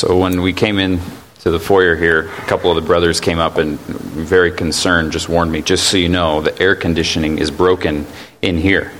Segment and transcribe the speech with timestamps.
[0.00, 0.98] So when we came in
[1.40, 5.28] to the foyer here, a couple of the brothers came up and very concerned just
[5.28, 8.06] warned me, just so you know, the air conditioning is broken
[8.40, 8.92] in here.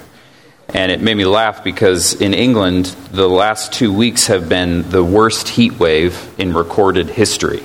[0.74, 5.02] And it made me laugh because in England, the last two weeks have been the
[5.02, 7.62] worst heat wave in recorded history.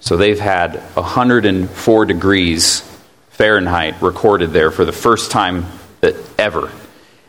[0.00, 2.80] So they've had 104 degrees
[3.28, 5.66] Fahrenheit recorded there for the first time
[6.00, 6.70] that ever.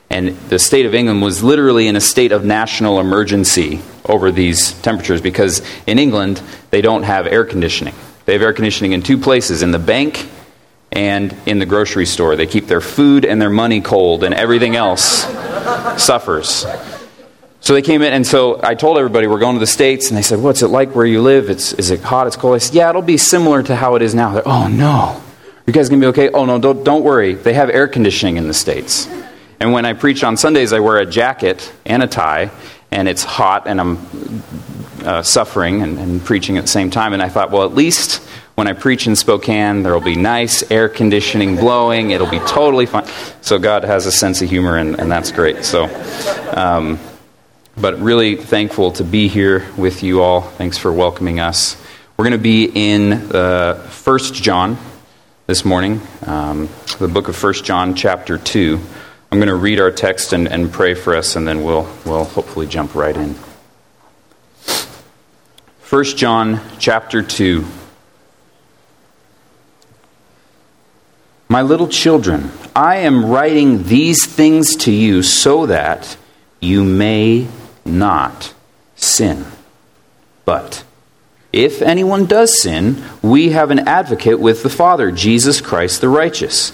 [0.10, 4.74] And the state of England was literally in a state of national emergency over these
[4.82, 7.96] temperatures because in England, they don't have air conditioning.
[8.26, 10.28] They have air conditioning in two places in the bank
[10.92, 12.36] and in the grocery store.
[12.36, 15.24] They keep their food and their money cold, and everything else
[16.02, 16.66] suffers.
[17.60, 20.18] So they came in, and so I told everybody we're going to the States, and
[20.18, 21.50] they said, What's it like where you live?
[21.50, 22.28] It's, is it hot?
[22.28, 22.56] It's cold?
[22.56, 24.34] I said, Yeah, it'll be similar to how it is now.
[24.34, 25.22] They're, oh, no.
[25.66, 26.30] You guys going to be okay?
[26.30, 27.34] Oh, no, don't, don't worry.
[27.34, 29.08] They have air conditioning in the States.
[29.66, 32.52] And when I preach on Sundays, I wear a jacket and a tie,
[32.92, 34.44] and it's hot, and I'm
[35.04, 37.14] uh, suffering and, and preaching at the same time.
[37.14, 38.18] And I thought, well, at least
[38.54, 42.12] when I preach in Spokane, there will be nice air conditioning blowing.
[42.12, 43.08] It'll be totally fine.
[43.42, 45.66] So God has a sense of humor, and, and that's great.
[45.66, 45.86] So,
[46.56, 47.00] um,
[47.76, 50.42] but really thankful to be here with you all.
[50.42, 51.76] Thanks for welcoming us.
[52.18, 54.78] We're going to be in uh, 1 John
[55.48, 58.80] this morning, um, the book of 1 John, chapter 2.
[59.32, 62.26] I'm going to read our text and, and pray for us, and then we'll, we'll
[62.26, 63.36] hopefully jump right in.
[65.90, 67.66] 1 John chapter 2.
[71.48, 76.18] My little children, I am writing these things to you so that
[76.60, 77.48] you may
[77.86, 78.54] not
[78.96, 79.46] sin.
[80.44, 80.84] But
[81.54, 86.74] if anyone does sin, we have an advocate with the Father, Jesus Christ the righteous.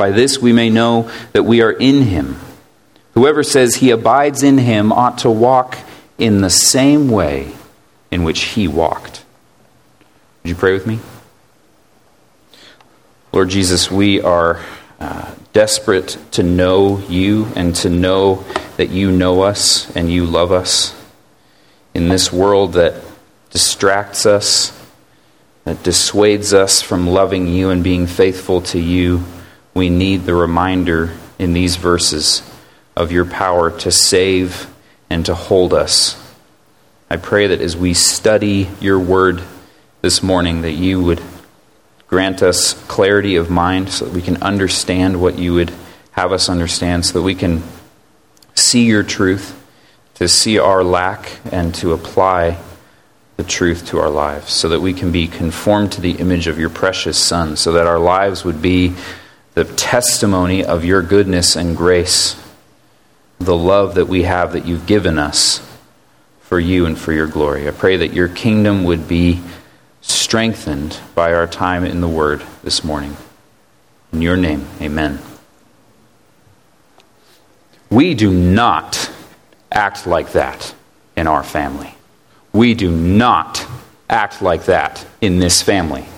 [0.00, 2.40] By this we may know that we are in him.
[3.12, 5.76] Whoever says he abides in him ought to walk
[6.16, 7.52] in the same way
[8.10, 9.26] in which he walked.
[10.42, 11.00] Would you pray with me?
[13.30, 14.64] Lord Jesus, we are
[14.98, 18.44] uh, desperate to know you and to know
[18.78, 20.98] that you know us and you love us
[21.92, 22.94] in this world that
[23.50, 24.74] distracts us
[25.64, 29.22] that dissuades us from loving you and being faithful to you,
[29.80, 32.42] we need the reminder in these verses
[32.94, 34.70] of your power to save
[35.08, 36.22] and to hold us.
[37.08, 39.42] I pray that as we study your word
[40.02, 41.22] this morning, that you would
[42.08, 45.72] grant us clarity of mind so that we can understand what you would
[46.10, 47.62] have us understand, so that we can
[48.54, 49.58] see your truth,
[50.16, 52.58] to see our lack, and to apply
[53.38, 56.58] the truth to our lives so that we can be conformed to the image of
[56.58, 58.94] your precious Son, so that our lives would be
[59.54, 62.40] the testimony of your goodness and grace,
[63.38, 65.66] the love that we have that you've given us
[66.42, 67.66] for you and for your glory.
[67.68, 69.40] I pray that your kingdom would be
[70.00, 73.16] strengthened by our time in the Word this morning.
[74.12, 75.20] In your name, amen.
[77.90, 79.10] We do not
[79.70, 80.74] act like that
[81.16, 81.94] in our family.
[82.52, 83.66] We do not
[84.08, 86.02] act like that in this family.
[86.02, 86.10] Have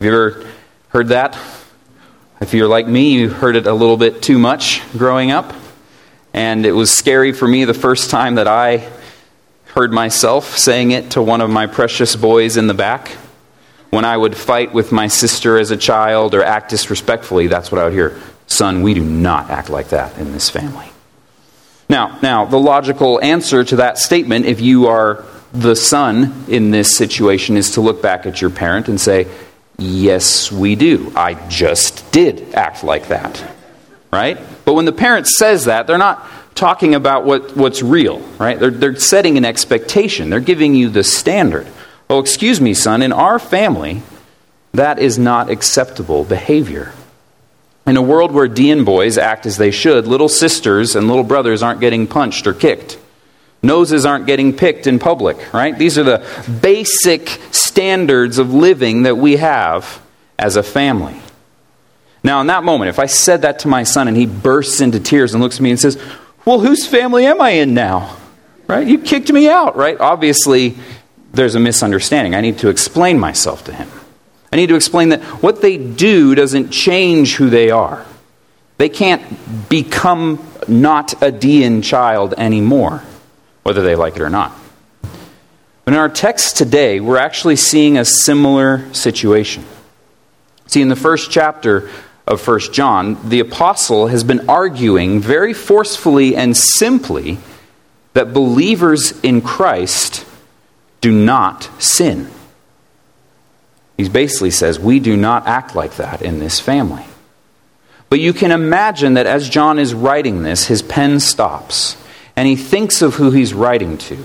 [0.00, 0.46] you ever
[0.90, 1.38] heard that?
[2.40, 5.52] If you're like me, you heard it a little bit too much growing up.
[6.32, 8.88] And it was scary for me the first time that I
[9.74, 13.10] heard myself saying it to one of my precious boys in the back.
[13.90, 17.80] When I would fight with my sister as a child or act disrespectfully, that's what
[17.80, 18.20] I would hear.
[18.46, 20.86] Son, we do not act like that in this family.
[21.88, 26.96] Now, now, the logical answer to that statement, if you are the son in this
[26.96, 29.26] situation is to look back at your parent and say,
[29.78, 31.12] Yes, we do.
[31.14, 33.42] I just did act like that.
[34.12, 34.38] Right?
[34.64, 38.58] But when the parent says that, they're not talking about what, what's real, right?
[38.58, 40.28] They're, they're setting an expectation.
[40.28, 41.68] They're giving you the standard.
[42.10, 44.02] Oh, excuse me, son, in our family,
[44.72, 46.92] that is not acceptable behavior.
[47.86, 51.62] In a world where Dean boys act as they should, little sisters and little brothers
[51.62, 52.98] aren't getting punched or kicked.
[53.62, 55.76] Noses aren't getting picked in public, right?
[55.76, 56.24] These are the
[56.62, 60.00] basic standards of living that we have
[60.38, 61.20] as a family.
[62.22, 65.00] Now, in that moment, if I said that to my son and he bursts into
[65.00, 66.00] tears and looks at me and says,
[66.44, 68.16] Well, whose family am I in now?
[68.66, 68.86] Right?
[68.86, 69.98] You kicked me out, right?
[69.98, 70.76] Obviously,
[71.32, 72.34] there's a misunderstanding.
[72.34, 73.88] I need to explain myself to him.
[74.52, 78.04] I need to explain that what they do doesn't change who they are.
[78.78, 83.02] They can't become not a Dean child anymore,
[83.62, 84.52] whether they like it or not.
[85.84, 89.64] But in our text today, we're actually seeing a similar situation.
[90.66, 91.88] See, in the first chapter
[92.26, 97.38] of 1 John, the apostle has been arguing very forcefully and simply
[98.12, 100.26] that believers in Christ
[101.00, 102.28] do not sin.
[103.96, 107.04] He basically says, We do not act like that in this family.
[108.10, 111.96] But you can imagine that as John is writing this, his pen stops
[112.38, 114.24] and he thinks of who he's writing to.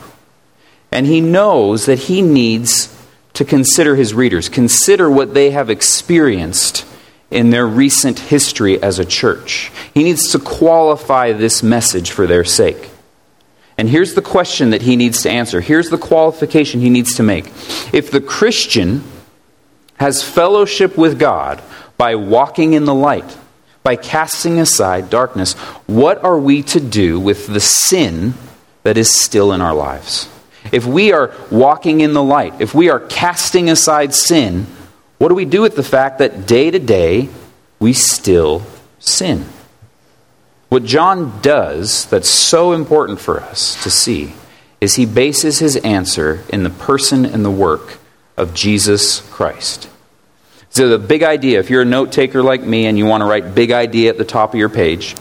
[0.92, 2.96] And he knows that he needs
[3.34, 6.86] to consider his readers, consider what they have experienced
[7.32, 9.72] in their recent history as a church.
[9.96, 12.92] He needs to qualify this message for their sake.
[13.80, 15.60] And here's the question that he needs to answer.
[15.60, 17.48] Here's the qualification he needs to make.
[17.92, 19.04] If the Christian
[19.96, 21.64] has fellowship with God
[21.98, 23.40] by walking in the light,
[23.84, 25.54] by casting aside darkness,
[25.86, 28.34] what are we to do with the sin
[28.84, 30.30] that is still in our lives?
[30.72, 34.66] If we are walking in the light, if we are casting aside sin,
[35.18, 37.30] what do we do with the fact that day to day
[37.80, 38.64] we still
[39.00, 39.46] sin?
[40.70, 44.34] What John does that's so important for us to see
[44.82, 48.00] is he bases his answer in the person and the work
[48.36, 49.88] of Jesus Christ.
[50.74, 53.26] So, the big idea, if you're a note taker like me and you want to
[53.26, 55.16] write big idea at the top of your page,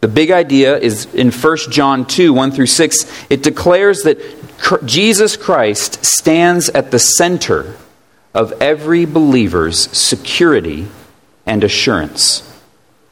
[0.00, 3.26] the big idea is in 1 John 2 1 through 6.
[3.30, 4.18] It declares that
[4.84, 7.76] Jesus Christ stands at the center
[8.34, 10.88] of every believer's security
[11.46, 12.42] and assurance.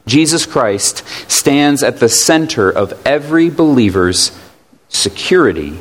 [0.05, 4.37] Jesus Christ stands at the center of every believer's
[4.89, 5.79] security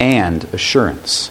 [0.00, 1.30] and assurance.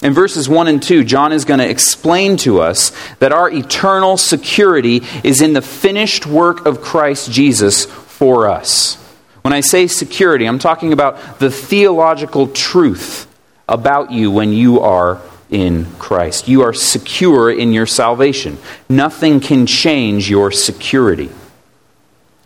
[0.00, 4.16] In verses 1 and 2, John is going to explain to us that our eternal
[4.16, 8.94] security is in the finished work of Christ Jesus for us.
[9.42, 13.26] When I say security, I'm talking about the theological truth
[13.68, 16.46] about you when you are in Christ.
[16.46, 18.58] You are secure in your salvation.
[18.88, 21.30] Nothing can change your security.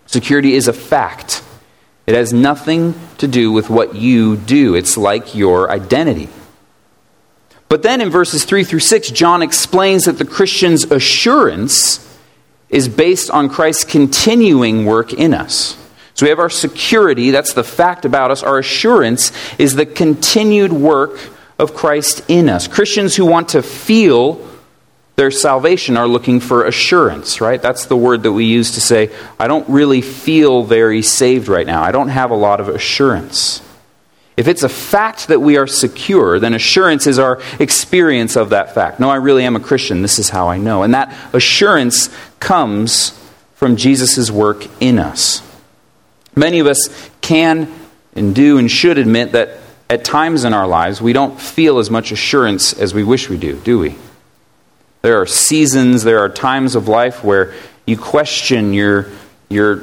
[0.06, 1.42] Security is a fact,
[2.06, 6.28] it has nothing to do with what you do, it's like your identity.
[7.72, 12.06] But then in verses 3 through 6, John explains that the Christian's assurance
[12.68, 15.78] is based on Christ's continuing work in us.
[16.12, 18.42] So we have our security, that's the fact about us.
[18.42, 21.18] Our assurance is the continued work
[21.58, 22.68] of Christ in us.
[22.68, 24.46] Christians who want to feel
[25.16, 27.62] their salvation are looking for assurance, right?
[27.62, 29.10] That's the word that we use to say,
[29.40, 31.82] I don't really feel very saved right now.
[31.82, 33.62] I don't have a lot of assurance.
[34.36, 38.74] If it's a fact that we are secure, then assurance is our experience of that
[38.74, 38.98] fact.
[38.98, 40.00] No, I really am a Christian.
[40.00, 40.82] This is how I know.
[40.82, 42.08] And that assurance
[42.40, 43.18] comes
[43.54, 45.42] from Jesus' work in us.
[46.34, 47.72] Many of us can
[48.14, 49.58] and do and should admit that
[49.90, 53.36] at times in our lives we don't feel as much assurance as we wish we
[53.36, 53.96] do, do we?
[55.02, 57.52] There are seasons, there are times of life where
[57.84, 59.08] you question your,
[59.50, 59.82] your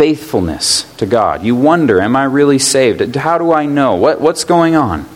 [0.00, 1.44] faithfulness to God.
[1.44, 3.14] You wonder, am I really saved?
[3.16, 3.96] How do I know?
[3.96, 5.06] What, what's going on?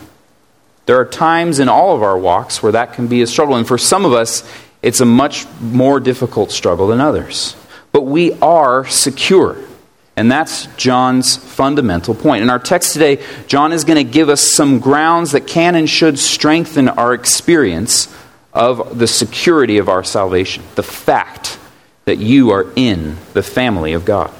[0.84, 3.56] There are times in all of our walks where that can be a struggle.
[3.56, 4.46] And for some of us,
[4.82, 7.56] it's a much more difficult struggle than others.
[7.92, 9.56] But we are secure.
[10.16, 12.42] And that's John's fundamental point.
[12.42, 15.88] In our text today, John is going to give us some grounds that can and
[15.88, 18.14] should strengthen our experience
[18.52, 21.58] of the security of our salvation, the fact
[22.04, 24.30] that you are in the family of God.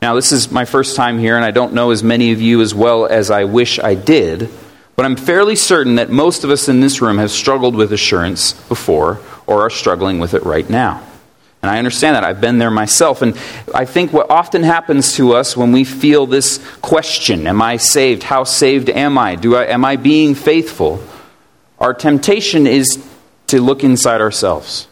[0.00, 2.60] Now, this is my first time here, and I don't know as many of you
[2.60, 4.48] as well as I wish I did,
[4.94, 8.52] but I'm fairly certain that most of us in this room have struggled with assurance
[8.52, 11.02] before or are struggling with it right now.
[11.62, 12.22] And I understand that.
[12.22, 13.22] I've been there myself.
[13.22, 13.36] And
[13.74, 18.22] I think what often happens to us when we feel this question Am I saved?
[18.22, 19.34] How saved am I?
[19.34, 21.02] Do I am I being faithful?
[21.80, 23.04] Our temptation is
[23.48, 24.86] to look inside ourselves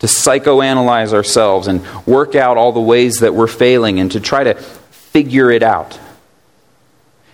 [0.00, 4.44] to psychoanalyze ourselves and work out all the ways that we're failing and to try
[4.44, 5.98] to figure it out.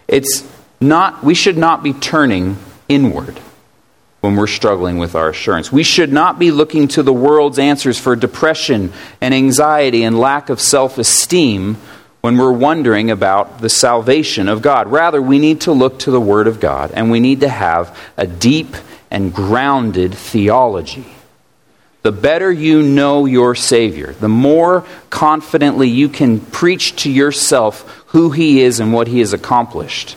[0.07, 0.49] It's
[0.81, 2.57] not, we should not be turning
[2.88, 3.38] inward
[4.21, 5.73] when we're struggling with our assurance.
[5.73, 10.49] We should not be looking to the world's answers for depression and anxiety and lack
[10.49, 11.76] of self esteem
[12.21, 14.87] when we're wondering about the salvation of God.
[14.87, 17.99] Rather, we need to look to the Word of God and we need to have
[18.16, 18.76] a deep
[19.11, 21.04] and grounded theology
[22.02, 28.30] the better you know your Savior, the more confidently you can preach to yourself who
[28.30, 30.16] He is and what He has accomplished,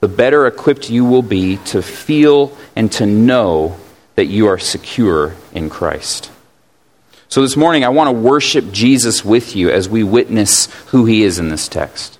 [0.00, 3.76] the better equipped you will be to feel and to know
[4.16, 6.30] that you are secure in Christ.
[7.28, 11.22] So this morning, I want to worship Jesus with you as we witness who he
[11.22, 12.18] is in this text.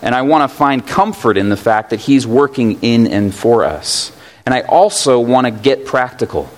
[0.00, 3.64] And I want to find comfort in the fact that he's working in and for
[3.64, 4.12] us.
[4.46, 6.48] And I also want to get practical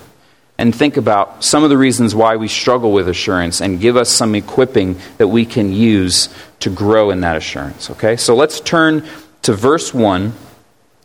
[0.57, 4.09] and think about some of the reasons why we struggle with assurance and give us
[4.09, 7.89] some equipping that we can use to grow in that assurance.
[7.91, 8.15] Okay?
[8.15, 9.05] So let's turn
[9.41, 10.33] to verse 1.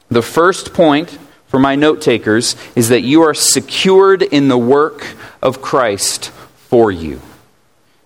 [0.08, 5.16] The first point for my note takers is that you are secured in the work
[5.42, 7.20] of Christ for you.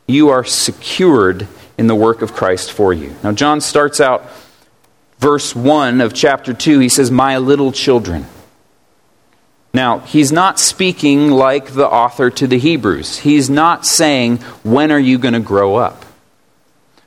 [0.06, 1.46] You are secured
[1.76, 3.14] in the work of Christ for you.
[3.22, 4.24] Now, John starts out
[5.18, 6.78] verse 1 of chapter 2.
[6.78, 8.26] He says, My little children.
[9.75, 13.19] Now, he's not speaking like the author to the Hebrews.
[13.19, 16.04] He's not saying, When are you going to grow up?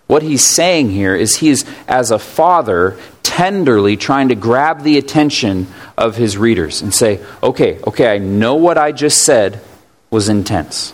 [0.07, 4.97] What he's saying here is he is, as a father, tenderly trying to grab the
[4.97, 9.61] attention of his readers and say, Okay, okay, I know what I just said
[10.09, 10.93] was intense.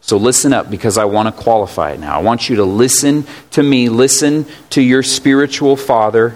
[0.00, 2.18] So listen up because I want to qualify it now.
[2.18, 6.34] I want you to listen to me, listen to your spiritual father,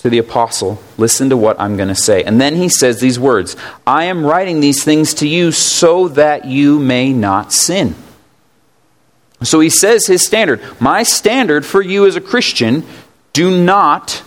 [0.00, 0.80] to the apostle.
[0.96, 2.22] Listen to what I'm going to say.
[2.24, 6.44] And then he says these words I am writing these things to you so that
[6.44, 7.94] you may not sin.
[9.42, 10.60] So he says his standard.
[10.80, 12.84] My standard for you as a Christian
[13.32, 14.22] do not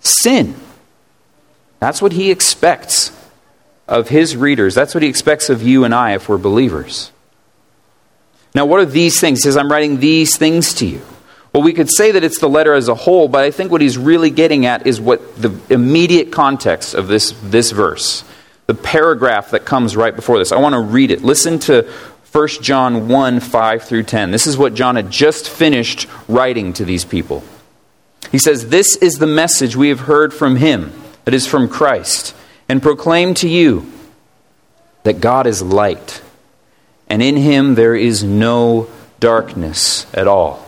[0.00, 0.54] sin.
[1.80, 3.12] That's what he expects
[3.86, 4.74] of his readers.
[4.74, 7.12] That's what he expects of you and I if we're believers.
[8.54, 9.38] Now, what are these things?
[9.38, 11.00] He says, I'm writing these things to you.
[11.58, 13.80] Well, we could say that it's the letter as a whole, but I think what
[13.80, 18.22] he's really getting at is what the immediate context of this, this verse,
[18.68, 20.52] the paragraph that comes right before this.
[20.52, 21.22] I want to read it.
[21.22, 21.82] Listen to
[22.30, 24.30] 1 John 1 5 through 10.
[24.30, 27.42] This is what John had just finished writing to these people.
[28.30, 30.92] He says, This is the message we have heard from him,
[31.24, 32.36] that is from Christ,
[32.68, 33.90] and proclaim to you
[35.02, 36.22] that God is light
[37.08, 38.86] and in him there is no
[39.18, 40.67] darkness at all.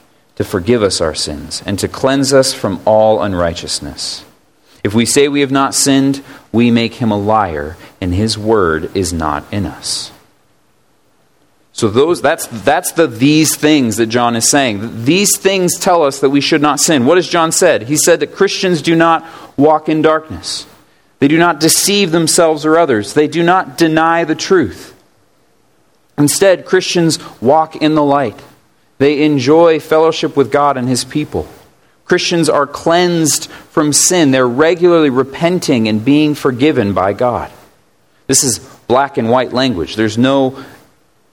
[0.41, 4.25] to forgive us our sins and to cleanse us from all unrighteousness.
[4.83, 8.89] If we say we have not sinned, we make Him a liar, and His word
[8.97, 10.11] is not in us.
[11.73, 15.05] So those that's that's the these things that John is saying.
[15.05, 17.05] These things tell us that we should not sin.
[17.05, 17.83] What has John said?
[17.83, 19.23] He said that Christians do not
[19.57, 20.65] walk in darkness.
[21.19, 23.13] They do not deceive themselves or others.
[23.13, 24.99] They do not deny the truth.
[26.17, 28.41] Instead, Christians walk in the light.
[29.01, 31.47] They enjoy fellowship with God and His people.
[32.05, 34.29] Christians are cleansed from sin.
[34.29, 37.51] They're regularly repenting and being forgiven by God.
[38.27, 39.95] This is black and white language.
[39.95, 40.63] There's no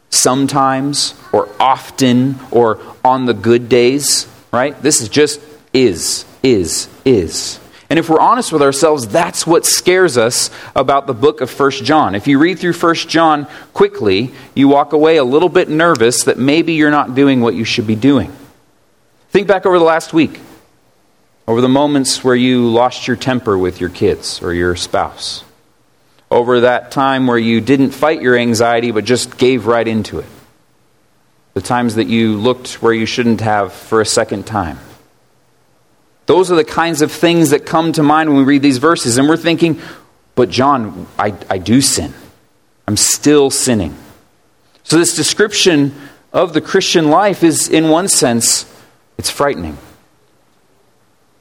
[0.08, 4.80] sometimes or often or on the good days, right?
[4.80, 5.38] This is just
[5.74, 7.60] is, is, is.
[7.90, 11.70] And if we're honest with ourselves, that's what scares us about the book of 1
[11.70, 12.14] John.
[12.14, 16.38] If you read through 1 John quickly, you walk away a little bit nervous that
[16.38, 18.30] maybe you're not doing what you should be doing.
[19.30, 20.38] Think back over the last week,
[21.46, 25.42] over the moments where you lost your temper with your kids or your spouse,
[26.30, 30.26] over that time where you didn't fight your anxiety but just gave right into it,
[31.54, 34.78] the times that you looked where you shouldn't have for a second time
[36.28, 39.16] those are the kinds of things that come to mind when we read these verses.
[39.16, 39.80] And we're thinking,
[40.34, 42.12] but John, I, I do sin.
[42.86, 43.96] I'm still sinning.
[44.84, 45.94] So, this description
[46.30, 48.70] of the Christian life is, in one sense,
[49.16, 49.78] it's frightening.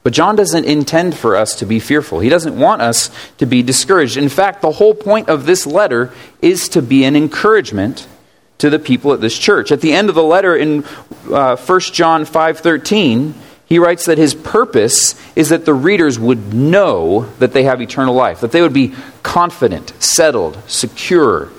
[0.04, 2.20] But John doesn't intend for us to be fearful.
[2.20, 4.16] He doesn't want us to be discouraged.
[4.16, 8.08] In fact, the whole point of this letter is to be an encouragement
[8.56, 9.70] to the people at this church.
[9.70, 10.84] At the end of the letter in
[11.30, 13.34] uh, 1 John 5:13,
[13.68, 18.14] he writes that his purpose is that the readers would know that they have eternal
[18.14, 21.50] life, that they would be confident, settled, secure,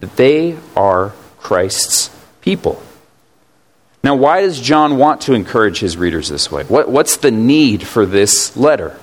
[0.00, 2.08] that they are Christ's
[2.40, 2.82] people.
[4.02, 6.64] Now, why does John want to encourage his readers this way?
[6.64, 8.98] What, what's the need for this letter?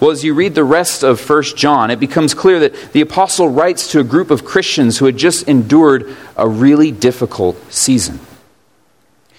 [0.00, 3.48] Well, as you read the rest of 1 John, it becomes clear that the apostle
[3.48, 8.20] writes to a group of Christians who had just endured a really difficult season.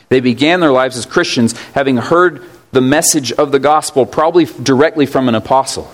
[0.09, 5.05] They began their lives as Christians having heard the message of the gospel, probably directly
[5.05, 5.89] from an apostle.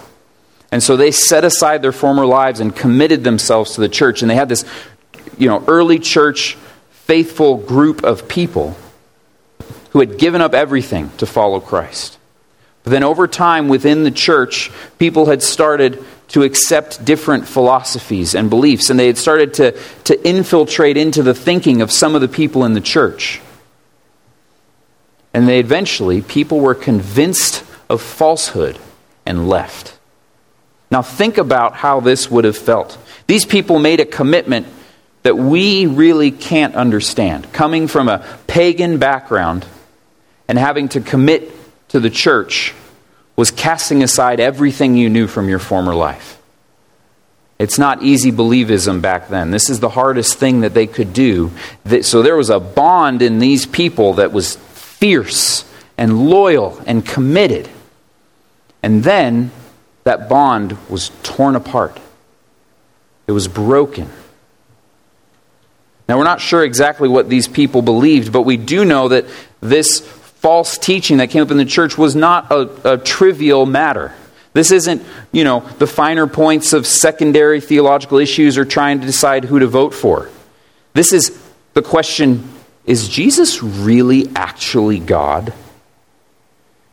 [0.72, 4.22] And so they set aside their former lives and committed themselves to the church.
[4.22, 4.66] And they had this,
[5.38, 6.58] you know, early church
[6.92, 8.76] faithful group of people
[9.92, 12.18] who had given up everything to follow Christ.
[12.84, 18.50] But then over time within the church, people had started to accept different philosophies and
[18.50, 22.28] beliefs, and they had started to, to infiltrate into the thinking of some of the
[22.28, 23.40] people in the church.
[25.36, 28.80] And they eventually, people were convinced of falsehood
[29.26, 29.98] and left.
[30.90, 32.98] Now, think about how this would have felt.
[33.28, 34.66] These people made a commitment
[35.24, 37.52] that we really can't understand.
[37.52, 39.66] Coming from a pagan background
[40.48, 41.52] and having to commit
[41.90, 42.74] to the church
[43.36, 46.42] was casting aside everything you knew from your former life.
[47.60, 49.52] It's not easy believism back then.
[49.52, 51.52] This is the hardest thing that they could do.
[52.04, 54.58] So there was a bond in these people that was
[55.00, 55.66] fierce
[55.98, 57.70] and loyal and committed.
[58.82, 59.52] And then
[60.04, 62.00] that bond was torn apart,
[63.28, 64.10] it was broken.
[66.08, 69.26] Now, we're not sure exactly what these people believed, but we do know that
[69.60, 74.14] this false teaching that came up in the church was not a, a trivial matter.
[74.54, 79.46] This isn't, you know, the finer points of secondary theological issues or trying to decide
[79.46, 80.30] who to vote for.
[80.94, 81.42] This is
[81.74, 82.48] the question
[82.86, 85.54] is Jesus really actually God?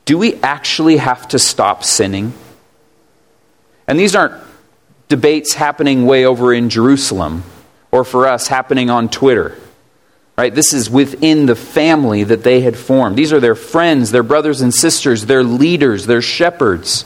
[0.05, 2.33] Do we actually have to stop sinning?
[3.87, 4.43] And these aren't
[5.09, 7.45] debates happening way over in Jerusalem
[7.91, 9.57] or for us happening on Twitter.
[10.39, 10.55] Right?
[10.55, 13.17] This is within the family that they had formed.
[13.17, 17.05] These are their friends, their brothers and sisters, their leaders, their shepherds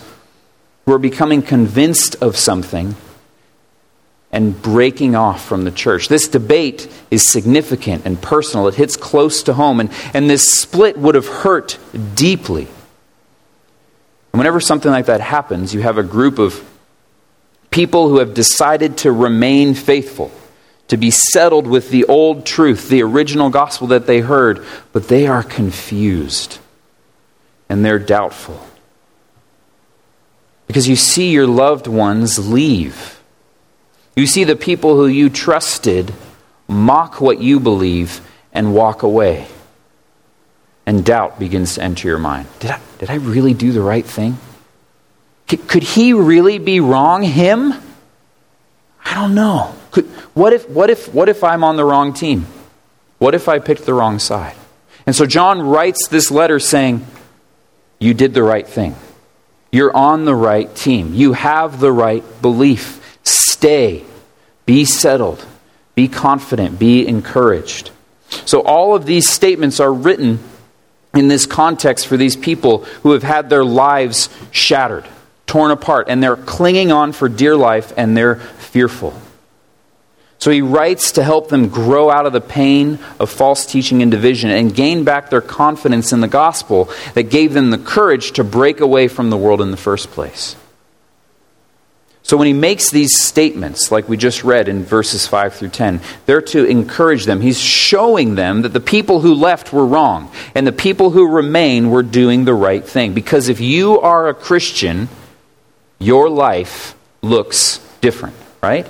[0.85, 2.95] who are becoming convinced of something
[4.33, 6.09] and breaking off from the church.
[6.09, 8.68] This debate is significant and personal.
[8.68, 11.78] It hits close to home, and, and this split would have hurt
[12.14, 12.66] deeply.
[14.33, 16.62] And whenever something like that happens, you have a group of
[17.71, 20.30] people who have decided to remain faithful
[20.88, 25.26] to be settled with the old truth, the original gospel that they heard, but they
[25.26, 26.58] are confused
[27.69, 28.60] and they're doubtful.
[30.67, 33.16] Because you see your loved ones leave.
[34.17, 36.13] You see the people who you trusted
[36.67, 38.21] mock what you believe
[38.52, 39.47] and walk away.
[40.87, 42.49] And doubt begins to enter your mind.
[42.61, 44.39] Did I, did I really do the right thing?
[45.49, 47.23] Could, could he really be wrong?
[47.23, 47.75] Him?
[49.05, 49.75] I don't know.
[49.91, 52.47] Could, what, if, what, if, what if I'm on the wrong team?
[53.19, 54.57] What if I picked the wrong side?
[55.07, 57.07] And so John writes this letter saying,
[57.99, 58.97] You did the right thing.
[59.71, 61.15] You're on the right team.
[61.15, 63.02] You have the right belief.
[63.26, 64.04] Stay.
[64.65, 65.45] Be settled.
[65.95, 66.78] Be confident.
[66.78, 67.91] Be encouraged.
[68.45, 70.39] So, all of these statements are written
[71.15, 75.06] in this context for these people who have had their lives shattered,
[75.47, 79.15] torn apart, and they're clinging on for dear life and they're fearful.
[80.39, 84.10] So he writes to help them grow out of the pain of false teaching and
[84.10, 88.45] division and gain back their confidence in the gospel that gave them the courage to
[88.45, 90.54] break away from the world in the first place.
[92.26, 96.00] So when he makes these statements, like we just read in verses 5 through 10,
[96.26, 97.41] they're to encourage them.
[97.41, 101.89] He's showing them that the people who left were wrong and the people who remain
[101.89, 103.15] were doing the right thing.
[103.15, 105.08] Because if you are a Christian,
[106.00, 108.89] your life looks different, right?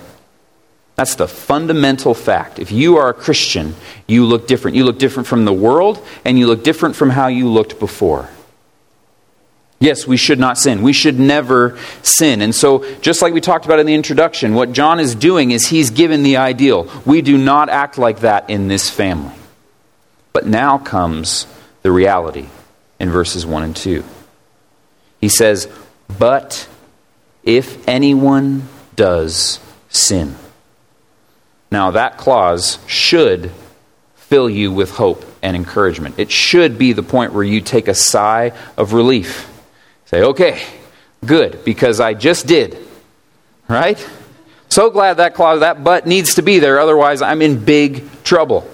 [0.95, 2.59] That's the fundamental fact.
[2.59, 3.75] If you are a Christian,
[4.07, 4.79] you look different.
[4.79, 8.31] You look different from the world, and you look different from how you looked before.
[9.79, 10.81] Yes, we should not sin.
[10.83, 12.41] We should never sin.
[12.41, 15.67] And so, just like we talked about in the introduction, what John is doing is
[15.67, 16.91] he's given the ideal.
[17.05, 19.35] We do not act like that in this family.
[20.33, 21.47] But now comes
[21.83, 22.47] the reality
[22.99, 24.03] in verses 1 and 2.
[25.21, 25.69] He says,
[26.19, 26.69] But
[27.43, 30.35] if anyone does sin.
[31.71, 33.51] Now, that clause should
[34.15, 36.19] fill you with hope and encouragement.
[36.19, 39.53] It should be the point where you take a sigh of relief.
[40.07, 40.63] Say, okay,
[41.25, 42.79] good, because I just did.
[43.69, 43.99] Right?
[44.69, 48.69] So glad that clause, that but needs to be there, otherwise, I'm in big trouble.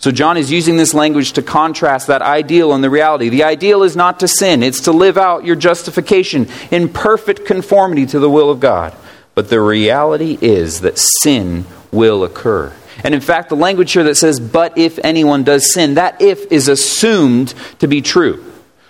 [0.00, 3.30] So, John is using this language to contrast that ideal and the reality.
[3.30, 8.06] The ideal is not to sin, it's to live out your justification in perfect conformity
[8.06, 8.94] to the will of God.
[9.34, 12.72] But the reality is that sin will occur.
[13.04, 16.50] And in fact, the language here that says, but if anyone does sin, that if
[16.50, 18.44] is assumed to be true.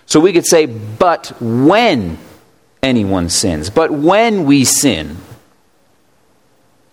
[0.08, 2.16] So we could say, but when
[2.82, 5.18] anyone sins, but when we sin.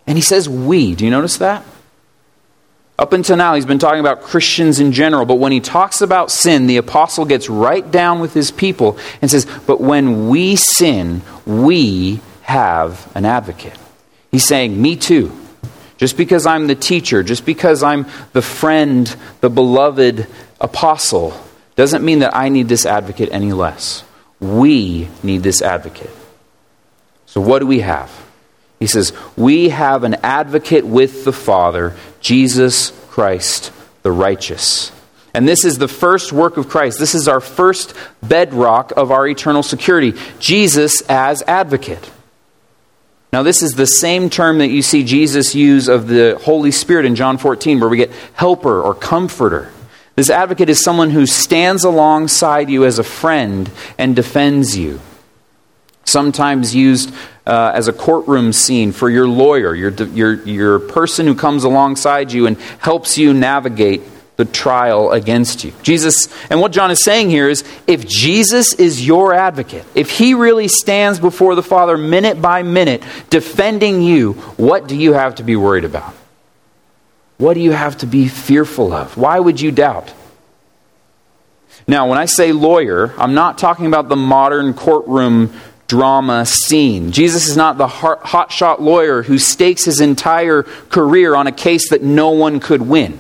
[0.06, 0.96] And he says, we.
[0.96, 1.64] Do you notice that?
[3.00, 6.30] Up until now, he's been talking about Christians in general, but when he talks about
[6.30, 11.22] sin, the apostle gets right down with his people and says, But when we sin,
[11.46, 13.78] we have an advocate.
[14.30, 15.34] He's saying, Me too.
[15.98, 20.28] Just because I'm the teacher, just because I'm the friend, the beloved
[20.60, 21.32] apostle,
[21.76, 24.04] doesn't mean that I need this advocate any less.
[24.40, 26.12] We need this advocate.
[27.26, 28.12] So, what do we have?
[28.80, 33.72] He says, We have an advocate with the Father, Jesus Christ
[34.06, 34.92] the righteous.
[35.34, 37.00] And this is the first work of Christ.
[37.00, 42.12] This is our first bedrock of our eternal security Jesus as advocate.
[43.34, 47.06] Now, this is the same term that you see Jesus use of the Holy Spirit
[47.06, 49.72] in John 14, where we get helper or comforter.
[50.16, 55.02] This advocate is someone who stands alongside you as a friend and defends you.
[56.06, 57.14] Sometimes used
[57.46, 62.32] uh, as a courtroom scene for your lawyer, your, your, your person who comes alongside
[62.32, 64.04] you and helps you navigate
[64.38, 65.74] the trial against you.
[65.82, 70.34] Jesus, and what John is saying here is if Jesus is your advocate, if he
[70.34, 75.44] really stands before the Father minute by minute defending you, what do you have to
[75.44, 76.14] be worried about?
[77.38, 79.18] What do you have to be fearful of?
[79.18, 80.14] Why would you doubt?
[81.88, 85.54] Now, when I say lawyer, I'm not talking about the modern courtroom
[85.88, 87.12] drama scene.
[87.12, 92.02] Jesus is not the hotshot lawyer who stakes his entire career on a case that
[92.02, 93.20] no one could win.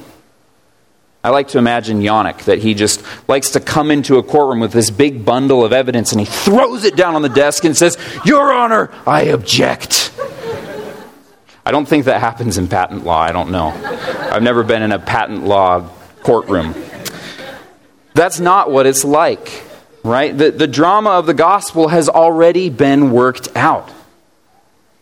[1.23, 4.71] I like to imagine Yannick, that he just likes to come into a courtroom with
[4.71, 7.97] this big bundle of evidence and he throws it down on the desk and says,
[8.25, 10.11] Your Honor, I object.
[11.65, 13.19] I don't think that happens in patent law.
[13.19, 13.69] I don't know.
[13.69, 15.89] I've never been in a patent law
[16.21, 16.75] courtroom.
[18.13, 19.63] That's not what it's like,
[20.03, 20.37] right?
[20.37, 23.91] The, the drama of the gospel has already been worked out,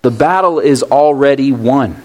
[0.01, 2.01] the battle is already won.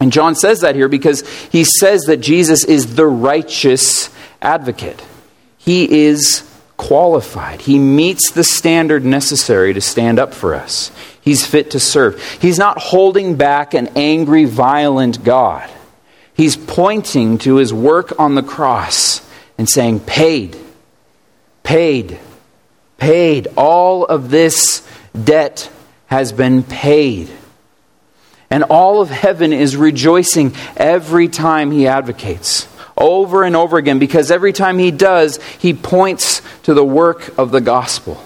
[0.00, 4.08] And John says that here because he says that Jesus is the righteous
[4.40, 5.04] advocate.
[5.58, 6.42] He is
[6.78, 7.60] qualified.
[7.60, 10.90] He meets the standard necessary to stand up for us.
[11.22, 12.22] He's fit to serve.
[12.40, 15.70] He's not holding back an angry, violent God.
[16.34, 19.20] He's pointing to his work on the cross
[19.58, 20.56] and saying, Paid,
[21.62, 22.18] paid,
[22.96, 23.48] paid.
[23.56, 24.86] All of this
[25.22, 25.70] debt
[26.06, 27.30] has been paid.
[28.48, 34.30] And all of heaven is rejoicing every time he advocates, over and over again, because
[34.30, 38.24] every time he does, he points to the work of the gospel.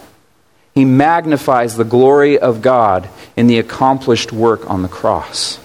[0.74, 5.60] He magnifies the glory of God in the accomplished work on the cross.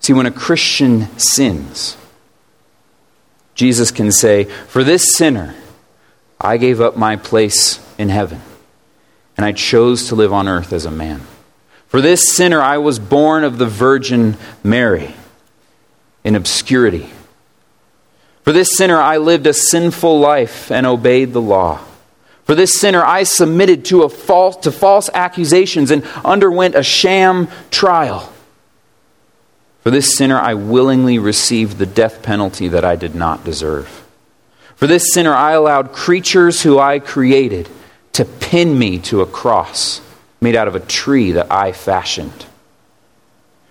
[0.00, 1.96] See, when a Christian sins,
[3.54, 5.54] Jesus can say, For this sinner,
[6.40, 8.40] I gave up my place in heaven,
[9.36, 11.20] and I chose to live on earth as a man.
[11.86, 15.14] For this sinner I was born of the Virgin Mary
[16.24, 17.10] in obscurity.
[18.42, 21.80] For this sinner I lived a sinful life and obeyed the law.
[22.52, 27.48] For this sinner I submitted to, a false, to false accusations and underwent a sham
[27.70, 28.30] trial.
[29.80, 34.06] For this sinner I willingly received the death penalty that I did not deserve.
[34.76, 37.70] For this sinner I allowed creatures who I created
[38.12, 40.02] to pin me to a cross
[40.42, 42.44] made out of a tree that I fashioned.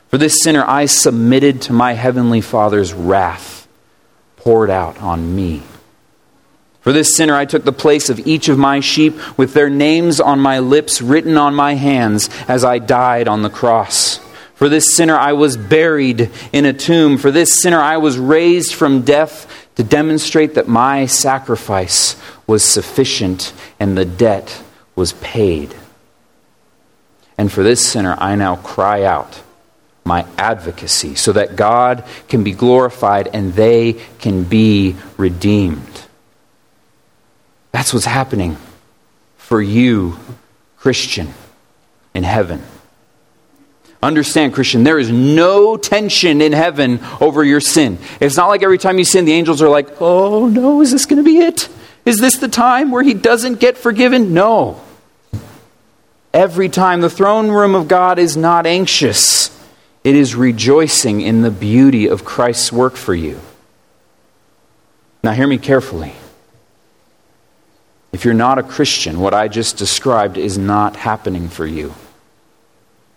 [0.07, 3.67] For this sinner, I submitted to my heavenly Father's wrath
[4.37, 5.61] poured out on me.
[6.81, 10.19] For this sinner, I took the place of each of my sheep with their names
[10.19, 14.19] on my lips written on my hands as I died on the cross.
[14.55, 17.17] For this sinner, I was buried in a tomb.
[17.17, 22.15] For this sinner, I was raised from death to demonstrate that my sacrifice
[22.47, 24.61] was sufficient and the debt
[24.95, 25.73] was paid.
[27.37, 29.41] And for this sinner, I now cry out
[30.03, 36.05] my advocacy so that God can be glorified and they can be redeemed.
[37.71, 38.57] That's what's happening
[39.37, 40.17] for you,
[40.77, 41.33] Christian,
[42.13, 42.61] in heaven.
[44.03, 47.99] Understand, Christian, there is no tension in heaven over your sin.
[48.19, 51.05] It's not like every time you sin, the angels are like, oh no, is this
[51.05, 51.69] going to be it?
[52.03, 54.33] Is this the time where he doesn't get forgiven?
[54.33, 54.81] No
[56.33, 57.01] every time.
[57.01, 59.49] The throne room of God is not anxious,
[60.03, 63.39] it is rejoicing in the beauty of Christ's work for you.
[65.23, 66.13] Now, hear me carefully.
[68.11, 71.93] If you're not a Christian, what I just described is not happening for you.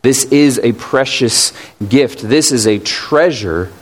[0.02, 1.52] This is a precious
[1.88, 2.20] gift.
[2.20, 3.72] This is a treasure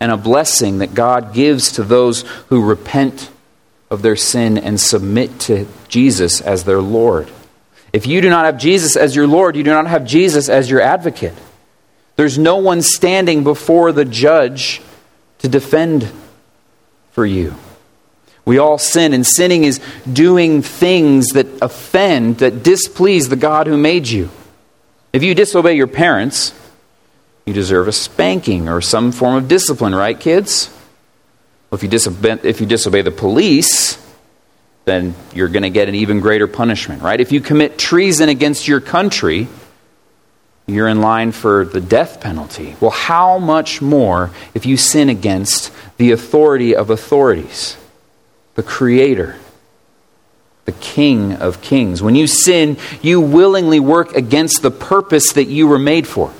[0.00, 3.30] and a blessing that God gives to those who repent
[3.90, 7.28] of their sin and submit to Jesus as their Lord.
[7.92, 10.70] If you do not have Jesus as your Lord, you do not have Jesus as
[10.70, 11.34] your advocate.
[12.16, 14.80] There's no one standing before the judge
[15.38, 16.10] to defend
[17.10, 17.54] for you.
[18.44, 23.76] We all sin, and sinning is doing things that offend, that displease the God who
[23.76, 24.30] made you.
[25.12, 26.52] If you disobey your parents,
[27.46, 30.70] you deserve a spanking or some form of discipline, right, kids?
[31.70, 33.98] Well, if you disobey, if you disobey the police,
[34.84, 37.20] then you're going to get an even greater punishment, right?
[37.20, 39.48] If you commit treason against your country,
[40.66, 42.76] you're in line for the death penalty.
[42.80, 47.76] Well, how much more if you sin against the authority of authorities?
[48.54, 49.36] The Creator,
[50.64, 52.02] the King of Kings.
[52.02, 56.32] When you sin, you willingly work against the purpose that you were made for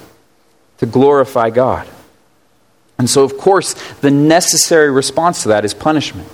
[0.79, 1.88] to glorify God.
[2.98, 6.29] And so, of course, the necessary response to that is punishment.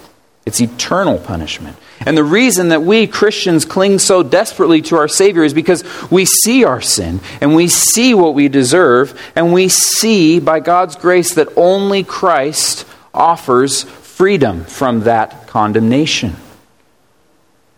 [0.44, 1.76] It's eternal punishment.
[2.00, 6.24] And the reason that we Christians cling so desperately to our Savior is because we
[6.24, 11.34] see our sin and we see what we deserve, and we see by God's grace
[11.34, 16.36] that only Christ offers freedom from that condemnation.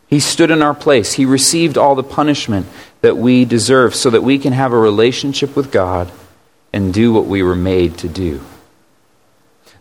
[0.07, 1.15] He stood in our place.
[1.15, 2.67] He received all the punishment
[3.01, 6.13] that we deserve so that we can have a relationship with God
[6.75, 8.43] and do what we were made to do.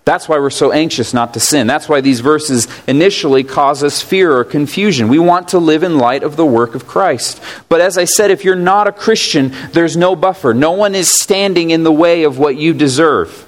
[0.06, 1.68] That's why we're so anxious not to sin.
[1.68, 5.10] That's why these verses initially cause us fear or confusion.
[5.10, 7.42] We want to live in light of the work of Christ.
[7.68, 10.54] But as I said, if you're not a Christian, there's no buffer.
[10.54, 13.46] No one is standing in the way of what you deserve.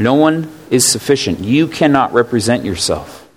[0.00, 1.40] No one is sufficient.
[1.40, 3.28] You cannot represent yourself.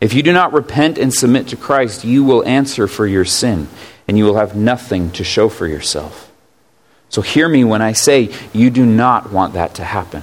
[0.00, 3.68] If you do not repent and submit to Christ, you will answer for your sin,
[4.08, 6.32] and you will have nothing to show for yourself.
[7.10, 10.22] So hear me when I say you do not want that to happen.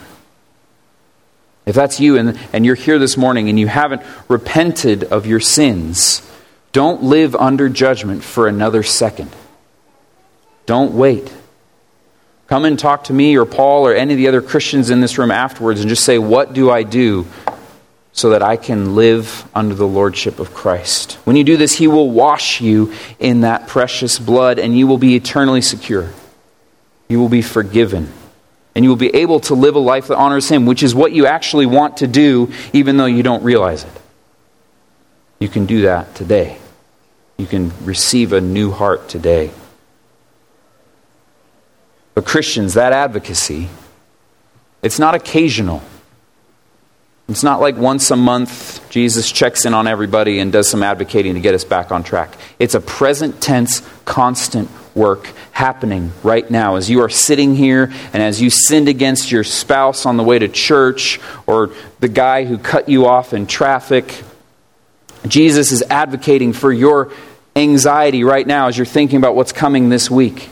[1.67, 5.39] If that's you and, and you're here this morning and you haven't repented of your
[5.39, 6.27] sins,
[6.71, 9.29] don't live under judgment for another second.
[10.65, 11.31] Don't wait.
[12.51, 15.17] Come and talk to me or Paul or any of the other Christians in this
[15.17, 17.25] room afterwards and just say, What do I do
[18.11, 21.13] so that I can live under the lordship of Christ?
[21.23, 24.97] When you do this, He will wash you in that precious blood and you will
[24.97, 26.11] be eternally secure.
[27.07, 28.11] You will be forgiven.
[28.75, 31.13] And you will be able to live a life that honors Him, which is what
[31.13, 34.01] you actually want to do, even though you don't realize it.
[35.39, 36.57] You can do that today.
[37.37, 39.51] You can receive a new heart today.
[42.13, 43.69] But Christians, that advocacy,
[44.81, 45.81] it's not occasional.
[47.29, 51.35] It's not like once a month Jesus checks in on everybody and does some advocating
[51.35, 52.35] to get us back on track.
[52.59, 58.21] It's a present tense, constant work happening right now as you are sitting here and
[58.21, 61.69] as you sinned against your spouse on the way to church or
[62.01, 64.23] the guy who cut you off in traffic.
[65.25, 67.13] Jesus is advocating for your
[67.55, 70.49] anxiety right now as you're thinking about what's coming this week.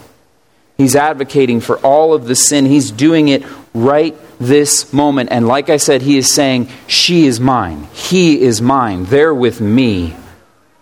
[0.79, 2.65] He's advocating for all of the sin.
[2.65, 5.27] He's doing it right this moment.
[5.29, 7.89] And like I said, he is saying, She is mine.
[7.91, 9.03] He is mine.
[9.03, 10.15] They're with me,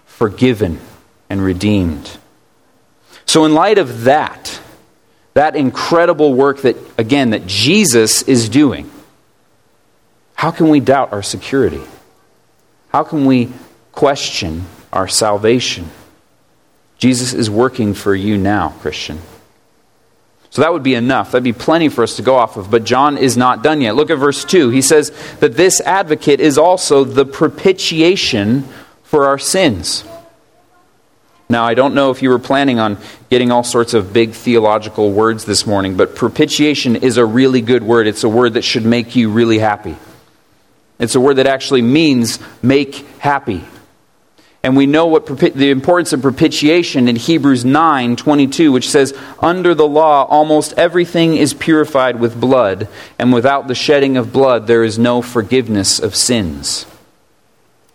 [0.05, 0.79] forgiven
[1.31, 2.19] and redeemed.
[3.25, 4.61] So, in light of that,
[5.33, 8.91] that incredible work that, again, that Jesus is doing,
[10.35, 11.81] how can we doubt our security?
[12.89, 13.51] How can we
[13.93, 15.89] question our salvation?
[16.99, 19.17] Jesus is working for you now, Christian.
[20.49, 21.31] So that would be enough.
[21.31, 22.71] That'd be plenty for us to go off of.
[22.71, 23.95] But John is not done yet.
[23.95, 24.69] Look at verse 2.
[24.69, 28.63] He says that this advocate is also the propitiation
[29.03, 30.03] for our sins.
[31.49, 32.97] Now, I don't know if you were planning on
[33.29, 37.83] getting all sorts of big theological words this morning, but propitiation is a really good
[37.83, 38.05] word.
[38.07, 39.95] It's a word that should make you really happy.
[40.99, 43.63] It's a word that actually means make happy.
[44.63, 49.87] And we know what the importance of propitiation in Hebrews 9:22 which says under the
[49.87, 52.87] law almost everything is purified with blood
[53.19, 56.85] and without the shedding of blood there is no forgiveness of sins.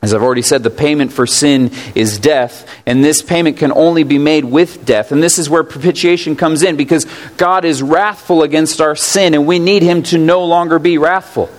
[0.01, 4.05] As I've already said the payment for sin is death and this payment can only
[4.05, 5.12] be made with death.
[5.12, 9.46] And this is where propitiation comes in because God is wrathful against our sin and
[9.46, 11.51] we need him to no longer be wrathful.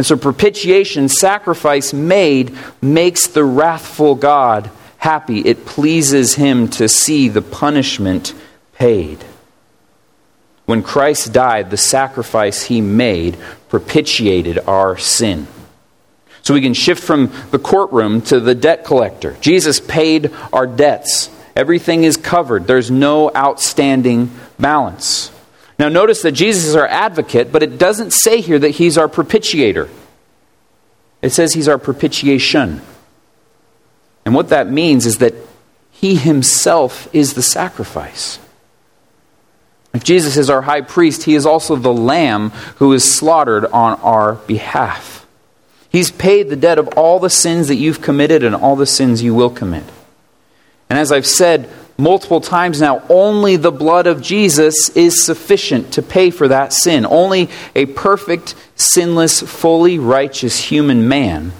[0.00, 5.40] And so, propitiation, sacrifice made, makes the wrathful God happy.
[5.40, 8.32] It pleases him to see the punishment
[8.72, 9.22] paid.
[10.64, 13.36] When Christ died, the sacrifice he made
[13.68, 15.46] propitiated our sin.
[16.40, 19.36] So we can shift from the courtroom to the debt collector.
[19.42, 21.28] Jesus paid our debts.
[21.54, 25.29] Everything is covered, there's no outstanding balance.
[25.80, 29.08] Now, notice that Jesus is our advocate, but it doesn't say here that he's our
[29.08, 29.88] propitiator.
[31.22, 32.82] It says he's our propitiation.
[34.26, 35.32] And what that means is that
[35.90, 38.38] he himself is the sacrifice.
[39.94, 43.98] If Jesus is our high priest, he is also the lamb who is slaughtered on
[44.00, 45.26] our behalf.
[45.88, 49.22] He's paid the debt of all the sins that you've committed and all the sins
[49.22, 49.84] you will commit.
[50.90, 56.02] And as I've said multiple times now, only the blood of Jesus is sufficient to
[56.02, 57.06] pay for that sin.
[57.06, 61.52] Only a perfect, sinless, fully righteous human man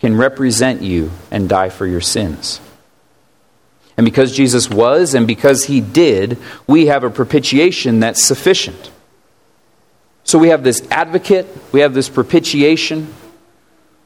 [0.00, 2.60] can represent you and die for your sins.
[3.96, 8.90] And because Jesus was and because he did, we have a propitiation that's sufficient.
[10.24, 13.12] So we have this advocate, we have this propitiation.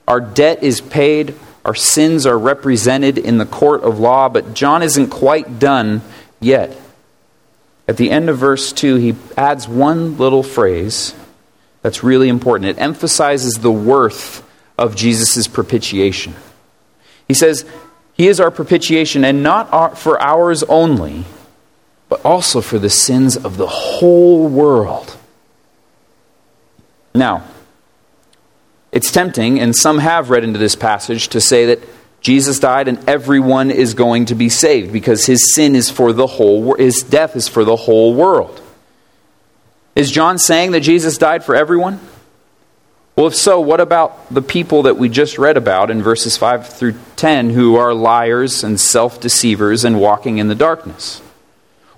[0.06, 4.82] Our debt is paid, our sins are represented in the court of law, but John
[4.82, 6.02] isn't quite done
[6.40, 6.76] yet.
[7.86, 11.14] At the end of verse 2, he adds one little phrase
[11.82, 12.70] that's really important.
[12.70, 14.46] It emphasizes the worth
[14.78, 16.34] of Jesus' propitiation.
[17.28, 17.64] He says,
[18.14, 21.24] He is our propitiation, and not for ours only,
[22.08, 25.16] but also for the sins of the whole world.
[27.14, 27.44] Now,
[28.92, 31.80] it's tempting, and some have read into this passage to say that
[32.20, 36.26] Jesus died and everyone is going to be saved because his sin is for the
[36.26, 38.60] whole his death is for the whole world.
[39.96, 42.00] Is John saying that Jesus died for everyone?
[43.16, 46.68] Well, if so, what about the people that we just read about in verses 5
[46.68, 51.20] through 10 who are liars and self deceivers and walking in the darkness?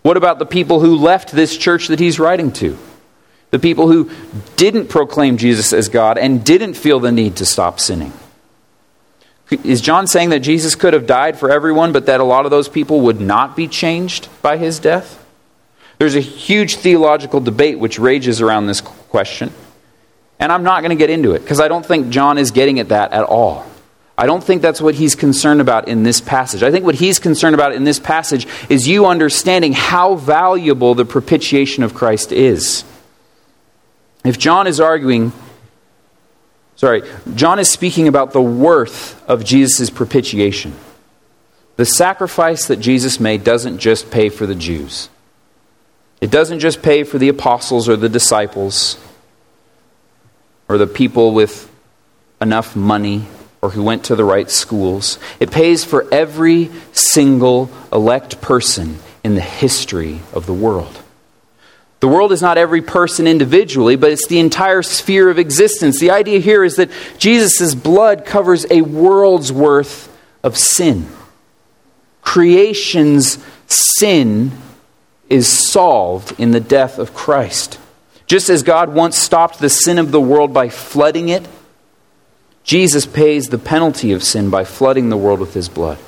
[0.03, 2.77] What about the people who left this church that he's writing to?
[3.53, 4.11] The people who
[4.57, 8.13] didn't proclaim Jesus as God and didn't feel the need to stop sinning?
[9.51, 12.51] Is John saying that Jesus could have died for everyone, but that a lot of
[12.51, 15.23] those people would not be changed by his death?
[15.99, 19.53] There's a huge theological debate which rages around this question.
[20.41, 22.81] And I'm not going to get into it because I don't think John is getting
[22.81, 23.67] at that at all.
[24.17, 26.63] I don't think that's what he's concerned about in this passage.
[26.63, 31.05] I think what he's concerned about in this passage is you understanding how valuable the
[31.05, 32.85] propitiation of Christ is.
[34.25, 35.33] If John is arguing,
[36.77, 37.03] sorry,
[37.35, 40.75] John is speaking about the worth of Jesus' propitiation.
[41.77, 45.09] The sacrifice that Jesus made doesn't just pay for the Jews,
[46.21, 48.97] it doesn't just pay for the apostles or the disciples
[50.69, 51.69] or the people with
[52.41, 53.27] enough money
[53.61, 55.19] or who went to the right schools.
[55.41, 61.02] It pays for every single elect person in the history of the world.
[62.03, 66.01] The world is not every person individually, but it's the entire sphere of existence.
[66.01, 70.13] The idea here is that Jesus' blood covers a world's worth
[70.43, 71.07] of sin.
[72.21, 73.39] Creation's
[73.69, 74.51] sin
[75.29, 77.79] is solved in the death of Christ.
[78.27, 81.47] Just as God once stopped the sin of the world by flooding it,
[82.65, 85.99] Jesus pays the penalty of sin by flooding the world with his blood.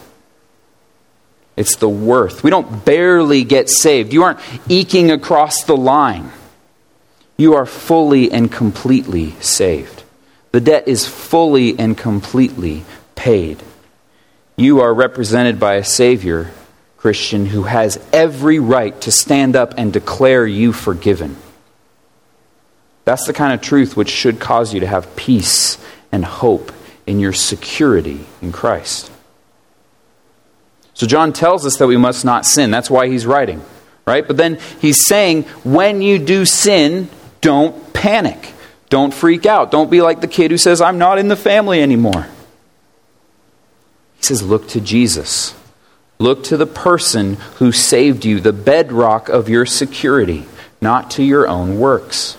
[1.57, 2.43] It's the worth.
[2.43, 4.13] We don't barely get saved.
[4.13, 6.33] You aren't eking across the line.
[7.37, 10.03] You are fully and completely saved.
[10.53, 13.63] The debt is fully and completely paid.
[14.57, 16.53] You are represented by a Savior,
[16.97, 21.37] Christian, who has every right to stand up and declare you forgiven.
[23.05, 25.77] That's the kind of truth which should cause you to have peace
[26.11, 26.73] and hope
[27.07, 29.11] in your security in Christ.
[30.95, 32.71] So John tells us that we must not sin.
[32.71, 33.63] That's why he's writing,
[34.07, 34.27] right?
[34.27, 37.09] But then he's saying, when you do sin,
[37.41, 38.53] don't panic.
[38.89, 39.73] Don't freak out.
[39.73, 42.29] Don't be like the kid who says, I'm not in the family anymore.
[44.17, 45.55] He says, look to Jesus.
[46.21, 50.47] Look to the person who saved you, the bedrock of your security,
[50.81, 52.37] not to your own works.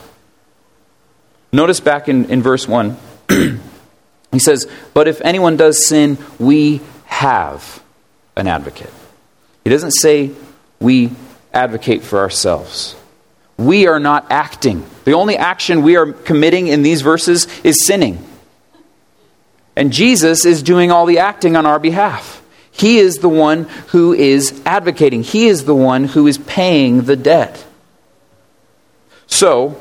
[1.52, 2.98] Notice back in, in verse 1,
[4.32, 7.84] he says, But if anyone does sin, we have
[8.36, 8.92] an advocate.
[9.64, 10.32] He doesn't say
[10.80, 11.12] we
[11.54, 12.96] advocate for ourselves.
[13.58, 14.86] We are not acting.
[15.06, 18.24] The only action we are committing in these verses is sinning.
[19.76, 22.42] And Jesus is doing all the acting on our behalf.
[22.72, 27.16] He is the one who is advocating, He is the one who is paying the
[27.16, 27.64] debt.
[29.28, 29.78] So,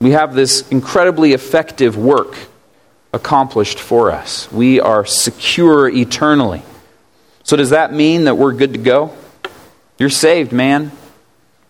[0.00, 2.36] we have this incredibly effective work
[3.12, 4.50] accomplished for us.
[4.50, 6.62] We are secure eternally.
[7.44, 9.14] So, does that mean that we're good to go?
[9.98, 10.92] You're saved, man.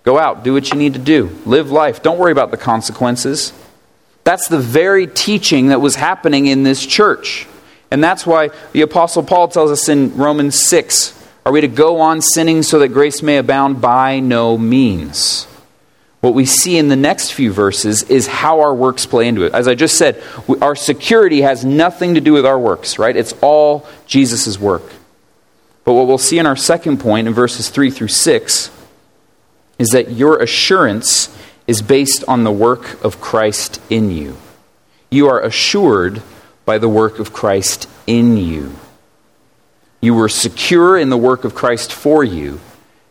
[0.04, 2.02] Go out, do what you need to do, live life.
[2.02, 3.52] Don't worry about the consequences.
[4.24, 7.46] That's the very teaching that was happening in this church.
[7.90, 12.00] And that's why the Apostle Paul tells us in Romans 6 Are we to go
[12.00, 13.80] on sinning so that grace may abound?
[13.80, 15.46] By no means.
[16.20, 19.54] What we see in the next few verses is how our works play into it.
[19.54, 20.22] As I just said,
[20.60, 23.16] our security has nothing to do with our works, right?
[23.16, 24.84] It's all Jesus' work.
[25.84, 28.70] But what we'll see in our second point in verses 3 through 6
[29.78, 34.36] is that your assurance is based on the work of Christ in you.
[35.10, 36.22] You are assured
[36.64, 38.76] by the work of Christ in you.
[40.00, 42.60] You were secure in the work of Christ for you,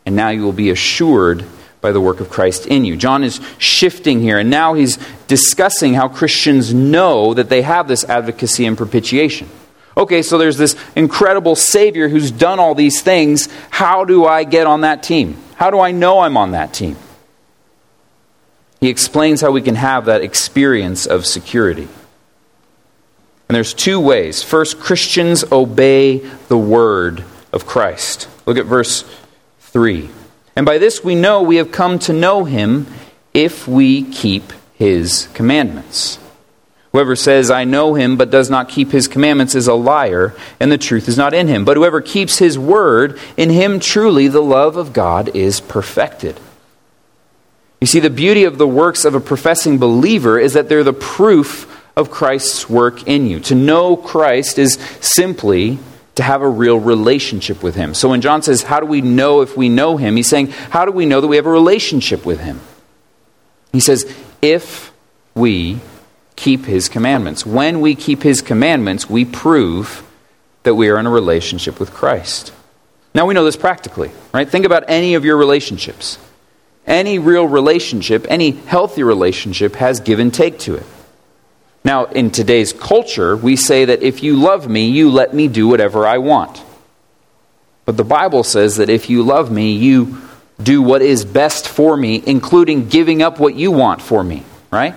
[0.06, 1.46] and now you will be assured
[1.80, 2.96] by the work of Christ in you.
[2.96, 4.98] John is shifting here, and now he's
[5.28, 9.50] discussing how Christians know that they have this advocacy and propitiation.
[9.98, 13.50] Okay, so there's this incredible Savior who's done all these things.
[13.70, 15.38] How do I get on that team?
[15.56, 16.96] How do I know I'm on that team?
[18.80, 21.88] He explains how we can have that experience of security.
[23.48, 24.42] And there's two ways.
[24.42, 28.30] First, Christians obey the word of Christ.
[28.46, 29.04] Look at verse
[29.60, 30.10] 3.
[30.56, 32.88] And by this we know we have come to know him
[33.34, 36.18] if we keep his commandments.
[36.92, 40.70] Whoever says, I know him, but does not keep his commandments is a liar, and
[40.72, 41.64] the truth is not in him.
[41.64, 46.38] But whoever keeps his word, in him truly the love of God is perfected.
[47.80, 50.94] You see, the beauty of the works of a professing believer is that they're the
[50.94, 53.40] proof of Christ's work in you.
[53.42, 55.80] To know Christ is simply
[56.16, 57.94] to have a real relationship with Him.
[57.94, 60.16] So when John says, How do we know if we know Him?
[60.16, 62.60] He's saying, How do we know that we have a relationship with Him?
[63.72, 64.92] He says, If
[65.34, 65.80] we
[66.42, 67.46] keep His commandments.
[67.46, 70.04] When we keep His commandments, we prove
[70.64, 72.52] that we are in a relationship with Christ.
[73.14, 74.50] Now we know this practically, right?
[74.50, 76.18] Think about any of your relationships.
[76.88, 80.86] Any real relationship, any healthy relationship has give and take to it.
[81.84, 85.68] Now, in today's culture, we say that if you love me, you let me do
[85.68, 86.64] whatever I want.
[87.86, 90.18] But the Bible says that if you love me, you
[90.62, 94.96] do what is best for me, including giving up what you want for me, right?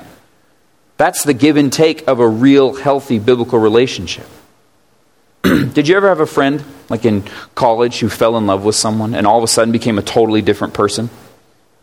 [1.04, 4.26] That's the give and take of a real, healthy biblical relationship.
[5.42, 7.24] Did you ever have a friend, like in
[7.54, 10.40] college, who fell in love with someone and all of a sudden became a totally
[10.40, 11.10] different person?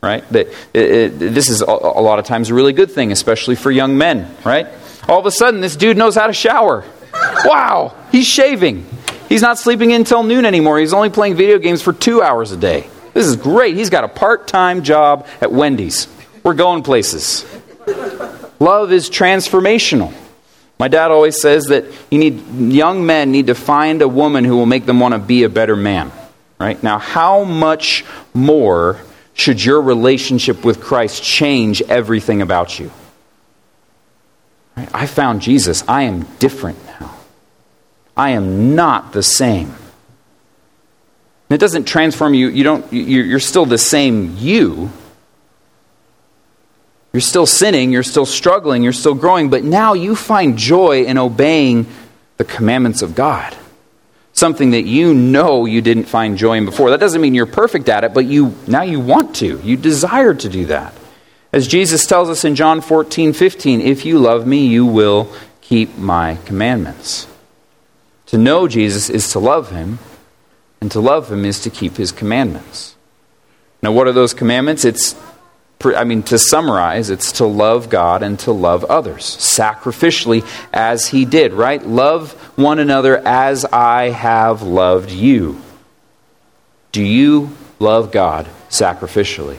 [0.02, 0.28] Right?
[0.30, 4.36] This is a, a lot of times a really good thing, especially for young men,
[4.44, 4.68] right?
[5.08, 6.84] All of a sudden, this dude knows how to shower.
[7.46, 8.88] Wow, he's shaving.
[9.30, 10.80] He's not sleeping until noon anymore.
[10.80, 12.90] He's only playing video games for two hours a day.
[13.14, 13.76] This is great.
[13.76, 16.08] He's got a part time job at Wendy's.
[16.42, 17.46] We're going places.
[18.62, 20.14] Love is transformational.
[20.78, 24.56] My dad always says that you need young men need to find a woman who
[24.56, 26.12] will make them want to be a better man.
[26.60, 26.82] Right?
[26.84, 28.06] Now, how much
[28.36, 29.00] more
[29.34, 32.92] should your relationship with Christ change everything about you?
[34.78, 34.90] Right?
[34.94, 35.84] I found Jesus.
[35.88, 37.16] I am different now.
[38.16, 39.74] I am not the same.
[41.50, 42.50] it doesn't transform you.
[42.50, 44.92] You don't, you're still the same you.
[47.14, 51.18] You're still sinning, you're still struggling, you're still growing, but now you find joy in
[51.18, 51.88] obeying
[52.38, 53.56] the commandments of God.
[54.34, 56.90] Something that you know you didn't find joy in before.
[56.90, 59.60] That doesn't mean you're perfect at it, but you now you want to.
[59.60, 60.94] You desire to do that.
[61.52, 65.98] As Jesus tells us in John 14, 15, if you love me, you will keep
[65.98, 67.28] my commandments.
[68.28, 70.00] To know Jesus is to love him,
[70.80, 72.96] and to love him is to keep his commandments.
[73.84, 74.86] Now, what are those commandments?
[74.86, 75.14] It's,
[75.86, 81.26] I mean, to summarize, it's to love God and to love others sacrificially as he
[81.26, 81.86] did, right?
[81.86, 85.62] Love one another as I have loved you.
[86.92, 89.58] Do you love God sacrificially?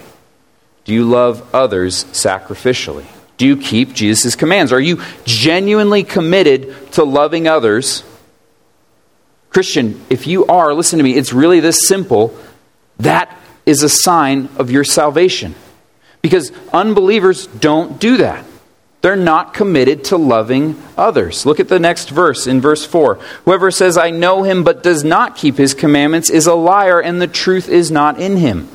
[0.84, 3.06] Do you love others sacrificially?
[3.36, 4.72] Do you keep Jesus' commands?
[4.72, 8.04] Are you genuinely committed to loving others?
[9.50, 12.36] Christian, if you are, listen to me, it's really this simple.
[12.98, 15.54] That is a sign of your salvation.
[16.22, 18.44] Because unbelievers don't do that.
[19.02, 21.44] They're not committed to loving others.
[21.44, 23.16] Look at the next verse in verse 4.
[23.44, 27.20] Whoever says, I know him, but does not keep his commandments, is a liar, and
[27.20, 28.68] the truth is not in him.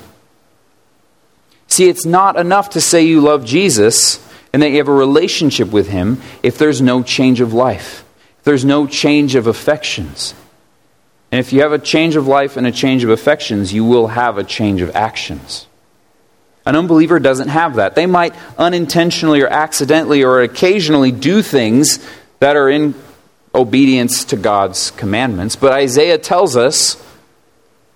[1.70, 5.70] See, it's not enough to say you love Jesus and that you have a relationship
[5.70, 8.04] with him if there's no change of life,
[8.40, 10.34] if there's no change of affections.
[11.32, 14.08] And if you have a change of life and a change of affections, you will
[14.08, 15.67] have a change of actions.
[16.68, 17.96] An unbeliever doesn't have that.
[17.96, 22.06] They might unintentionally or accidentally or occasionally do things
[22.40, 22.94] that are in
[23.56, 27.02] obedience to God's commandments, but Isaiah tells us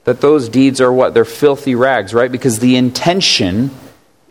[0.06, 1.14] that those deeds are what?
[1.14, 2.32] They're filthy rags, right?
[2.32, 3.72] Because the intention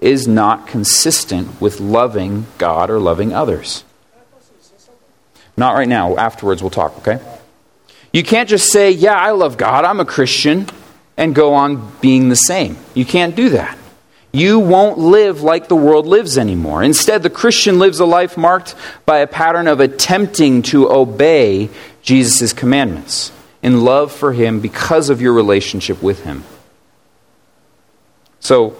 [0.01, 3.85] is not consistent with loving God or loving others.
[5.55, 6.17] Not right now.
[6.17, 7.23] Afterwards, we'll talk, okay?
[8.11, 10.67] You can't just say, Yeah, I love God, I'm a Christian,
[11.19, 12.79] and go on being the same.
[12.95, 13.77] You can't do that.
[14.33, 16.83] You won't live like the world lives anymore.
[16.83, 18.75] Instead, the Christian lives a life marked
[19.05, 21.69] by a pattern of attempting to obey
[22.03, 26.45] Jesus' commandments in love for Him because of your relationship with Him.
[28.39, 28.77] So,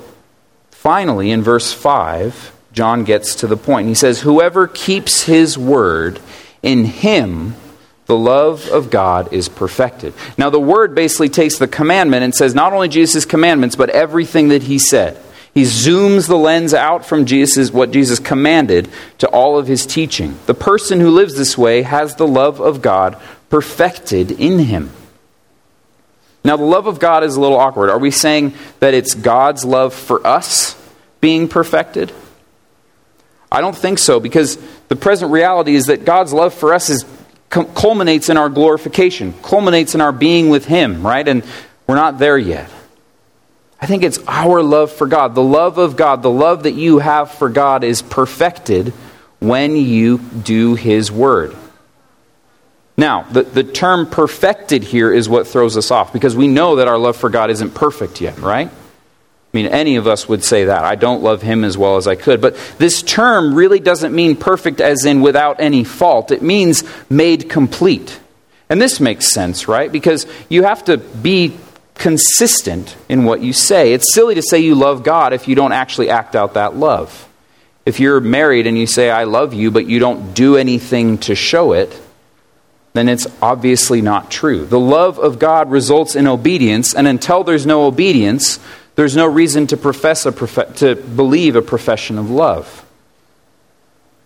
[0.81, 3.87] Finally, in verse 5, John gets to the point.
[3.87, 6.19] He says, Whoever keeps his word,
[6.63, 7.55] in him
[8.07, 10.15] the love of God is perfected.
[10.39, 14.49] Now, the word basically takes the commandment and says not only Jesus' commandments, but everything
[14.49, 15.21] that he said.
[15.53, 18.89] He zooms the lens out from Jesus, what Jesus commanded,
[19.19, 20.39] to all of his teaching.
[20.47, 24.91] The person who lives this way has the love of God perfected in him.
[26.45, 27.91] Now, the love of God is a little awkward.
[27.91, 30.81] Are we saying that it's God's love for us
[31.21, 32.13] being perfected?
[33.53, 34.57] I don't think so, because
[34.89, 37.05] the present reality is that God's love for us is,
[37.51, 41.27] culminates in our glorification, culminates in our being with Him, right?
[41.27, 41.43] And
[41.89, 42.71] we're not there yet.
[43.81, 45.35] I think it's our love for God.
[45.35, 48.93] The love of God, the love that you have for God is perfected
[49.39, 51.57] when you do His Word.
[52.97, 56.89] Now, the, the term perfected here is what throws us off because we know that
[56.89, 58.69] our love for God isn't perfect yet, right?
[58.69, 60.85] I mean, any of us would say that.
[60.85, 62.43] I don't love him as well as I could.
[62.43, 67.49] But this term really doesn't mean perfect as in without any fault, it means made
[67.49, 68.21] complete.
[68.69, 69.91] And this makes sense, right?
[69.91, 71.57] Because you have to be
[72.01, 73.93] consistent in what you say.
[73.93, 77.29] It's silly to say you love God if you don't actually act out that love.
[77.85, 81.35] If you're married and you say, I love you, but you don't do anything to
[81.35, 82.01] show it,
[82.95, 84.65] then it's obviously not true.
[84.65, 88.59] The love of God results in obedience, and until there's no obedience,
[88.97, 92.85] there's no reason to profess a prof- to believe a profession of love.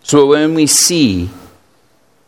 [0.03, 1.29] So when we see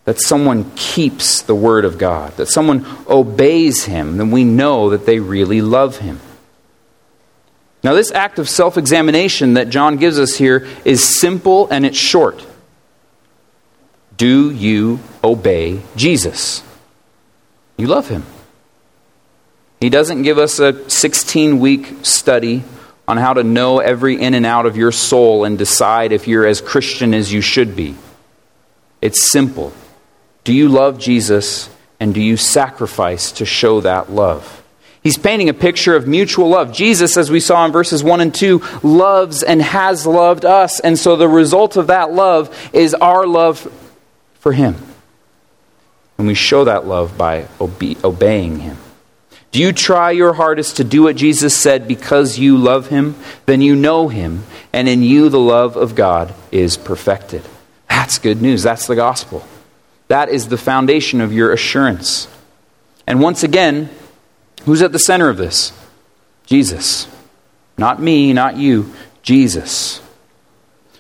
[0.08, 5.06] that someone keeps the word of God, that someone obeys him, then we know that
[5.06, 6.22] they really love him.
[7.84, 11.98] Now, this act of self examination that John gives us here is simple and it's
[11.98, 12.48] short.
[14.16, 16.64] Do you obey Jesus?
[17.76, 18.24] You love him.
[19.82, 22.64] He doesn't give us a 16 week study
[23.10, 26.48] on how to know every in and out of your soul and decide if you're
[26.48, 27.96] as Christian as you should be.
[29.02, 29.74] It's simple.
[30.48, 31.70] Do you love Jesus
[32.00, 34.64] and do you sacrifice to show that love?
[35.04, 36.72] He's painting a picture of mutual love.
[36.72, 40.80] Jesus, as we saw in verses 1 and 2, loves and has loved us.
[40.80, 43.60] And so the result of that love is our love
[44.40, 44.78] for Him.
[46.18, 48.78] And we show that love by obe- obeying Him.
[49.52, 53.18] Do you try your hardest to do what Jesus said because you love Him?
[53.48, 57.44] Then you know Him, and in you the love of God is perfected.
[57.90, 58.64] That's good news.
[58.64, 59.46] That's the gospel.
[60.08, 62.28] That is the foundation of your assurance.
[63.06, 63.90] And once again,
[64.64, 65.74] who's at the center of this?
[66.46, 67.08] Jesus.
[67.78, 70.02] Not me, not you, Jesus.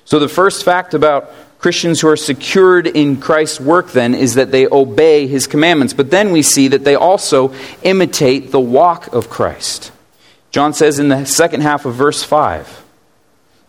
[0.05, 4.51] So the first fact about Christians who are secured in Christ's work then is that
[4.51, 5.93] they obey his commandments.
[5.93, 9.91] But then we see that they also imitate the walk of Christ.
[10.51, 12.83] John says in the second half of verse 5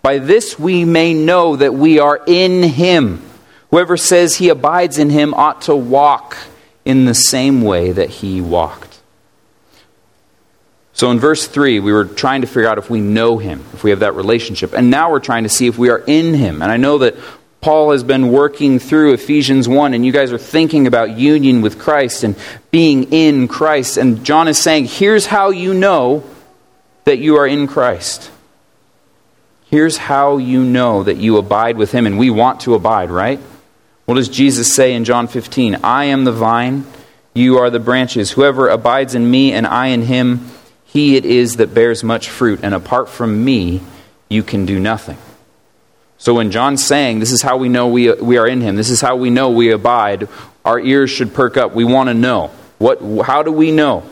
[0.02, 3.27] By this we may know that we are in him.
[3.70, 6.36] Whoever says he abides in him ought to walk
[6.84, 8.98] in the same way that he walked.
[10.94, 13.84] So in verse 3, we were trying to figure out if we know him, if
[13.84, 14.72] we have that relationship.
[14.72, 16.60] And now we're trying to see if we are in him.
[16.60, 17.14] And I know that
[17.60, 21.78] Paul has been working through Ephesians 1, and you guys are thinking about union with
[21.78, 22.36] Christ and
[22.70, 23.96] being in Christ.
[23.96, 26.24] And John is saying, here's how you know
[27.04, 28.30] that you are in Christ.
[29.70, 33.38] Here's how you know that you abide with him, and we want to abide, right?
[34.08, 35.80] What does Jesus say in John 15?
[35.84, 36.86] I am the vine,
[37.34, 38.30] you are the branches.
[38.30, 40.48] Whoever abides in me and I in him,
[40.86, 43.82] he it is that bears much fruit, and apart from me,
[44.30, 45.18] you can do nothing.
[46.16, 48.88] So when John's saying, This is how we know we, we are in him, this
[48.88, 50.26] is how we know we abide,
[50.64, 51.74] our ears should perk up.
[51.74, 52.50] We want to know.
[52.78, 54.08] What, how do we know?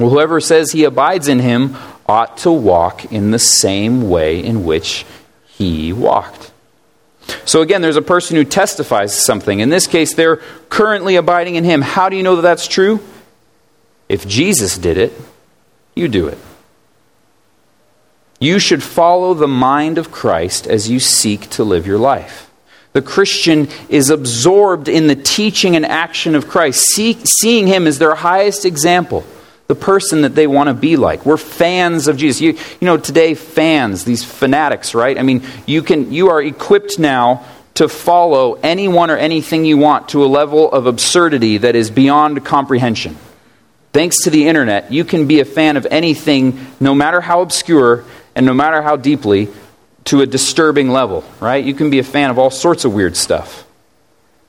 [0.00, 4.64] Well, whoever says he abides in him ought to walk in the same way in
[4.64, 5.06] which
[5.46, 6.50] he walked.
[7.44, 9.60] So again, there's a person who testifies something.
[9.60, 10.36] In this case, they're
[10.68, 11.82] currently abiding in him.
[11.82, 13.00] How do you know that that's true?
[14.08, 15.12] If Jesus did it,
[15.94, 16.38] you do it.
[18.40, 22.50] You should follow the mind of Christ as you seek to live your life.
[22.92, 27.98] The Christian is absorbed in the teaching and action of Christ, see, seeing him as
[27.98, 29.24] their highest example
[29.66, 31.24] the person that they want to be like.
[31.24, 32.40] We're fans of Jesus.
[32.40, 35.18] You, you know, today fans, these fanatics, right?
[35.18, 37.44] I mean, you can you are equipped now
[37.74, 42.44] to follow anyone or anything you want to a level of absurdity that is beyond
[42.44, 43.16] comprehension.
[43.92, 48.04] Thanks to the internet, you can be a fan of anything, no matter how obscure
[48.34, 49.48] and no matter how deeply,
[50.06, 51.64] to a disturbing level, right?
[51.64, 53.64] You can be a fan of all sorts of weird stuff.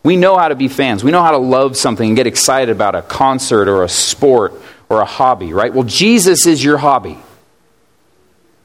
[0.03, 1.03] We know how to be fans.
[1.03, 4.53] We know how to love something and get excited about a concert or a sport
[4.89, 5.73] or a hobby, right?
[5.73, 7.17] Well, Jesus is your hobby.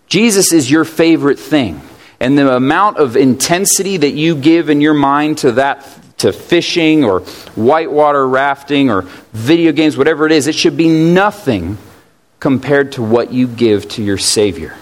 [0.06, 1.80] Jesus is your favorite thing.
[2.18, 5.86] And the amount of intensity that you give in your mind to that
[6.18, 7.20] to fishing or
[7.54, 9.02] whitewater rafting or
[9.32, 11.78] video games, whatever it is, it should be nothing
[12.40, 14.76] compared to what you give to your Savior.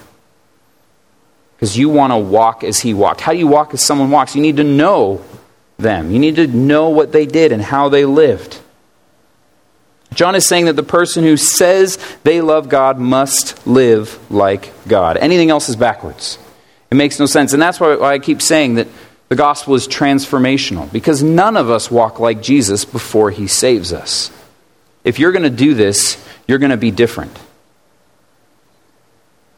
[1.55, 3.21] Because you want to walk as He walked.
[3.21, 4.35] How do you walk as someone walks?
[4.35, 5.25] You need to know
[5.77, 8.59] them, you need to know what they did and how they lived.
[10.15, 15.17] John is saying that the person who says they love God must live like God.
[15.17, 16.39] Anything else is backwards.
[16.91, 17.53] It makes no sense.
[17.53, 18.89] And that's why I keep saying that
[19.29, 24.31] the gospel is transformational, because none of us walk like Jesus before he saves us.
[25.05, 27.39] If you're going to do this, you're going to be different.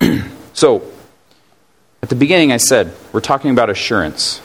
[0.55, 0.82] so,
[2.03, 4.42] at the beginning, I said we're talking about assurance.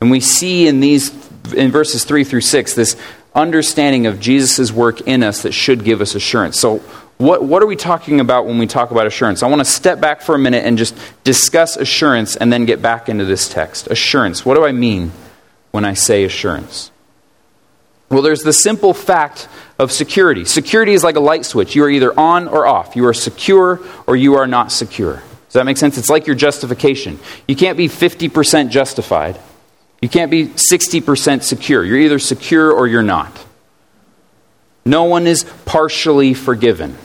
[0.00, 1.10] And we see in these,
[1.52, 2.96] in verses 3 through 6, this
[3.34, 6.58] understanding of Jesus' work in us that should give us assurance.
[6.58, 6.78] So,
[7.18, 9.42] what, what are we talking about when we talk about assurance?
[9.42, 12.80] I want to step back for a minute and just discuss assurance and then get
[12.80, 13.88] back into this text.
[13.88, 14.44] Assurance.
[14.44, 15.10] What do I mean
[15.72, 16.92] when I say assurance?
[18.08, 19.48] Well, there's the simple fact
[19.78, 20.44] of security.
[20.44, 21.74] Security is like a light switch.
[21.74, 22.96] You are either on or off.
[22.96, 25.16] You are secure or you are not secure.
[25.16, 25.98] Does that make sense?
[25.98, 27.18] It's like your justification.
[27.46, 29.38] You can't be 50% justified.
[30.00, 31.84] You can't be 60% secure.
[31.84, 33.32] You're either secure or you're not.
[34.84, 36.96] No one is partially forgiven.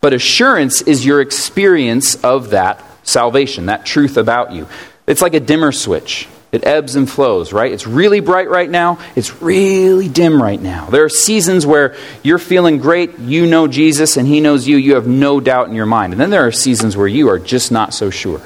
[0.00, 4.66] But assurance is your experience of that salvation, that truth about you.
[5.06, 6.28] It's like a dimmer switch.
[6.52, 7.70] It ebbs and flows, right?
[7.70, 8.98] It's really bright right now.
[9.14, 10.86] It's really dim right now.
[10.86, 11.94] There are seasons where
[12.24, 15.74] you're feeling great, you know Jesus, and He knows you, you have no doubt in
[15.74, 16.12] your mind.
[16.12, 18.40] And then there are seasons where you are just not so sure.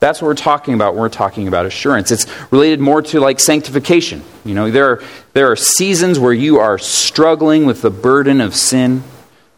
[0.00, 2.10] That's what we're talking about when we're talking about assurance.
[2.10, 4.24] It's related more to like sanctification.
[4.46, 5.02] You know, there are,
[5.34, 9.02] there are seasons where you are struggling with the burden of sin.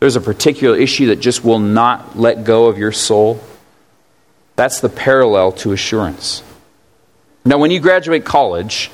[0.01, 3.40] There's a particular issue that just will not let go of your soul.
[4.57, 6.43] That's the parallel to assurance.
[7.45, 8.90] Now, when you graduate college,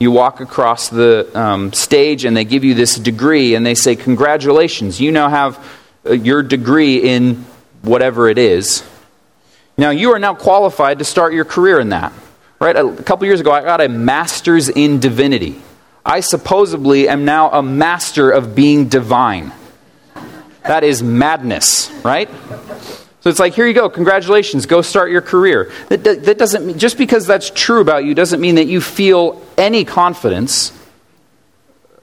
[0.00, 3.94] you walk across the um, stage and they give you this degree and they say,
[3.94, 5.64] Congratulations, you now have
[6.06, 7.44] uh, your degree in
[7.82, 8.82] whatever it is.
[9.82, 12.12] Now, you are now qualified to start your career in that.
[12.60, 12.76] Right?
[12.76, 15.60] A couple years ago, I got a master's in divinity.
[16.06, 19.50] I supposedly am now a master of being divine.
[20.62, 22.30] That is madness, right?
[23.22, 25.72] So it's like, here you go, congratulations, go start your career.
[25.88, 29.44] That, that doesn't mean, just because that's true about you doesn't mean that you feel
[29.58, 30.70] any confidence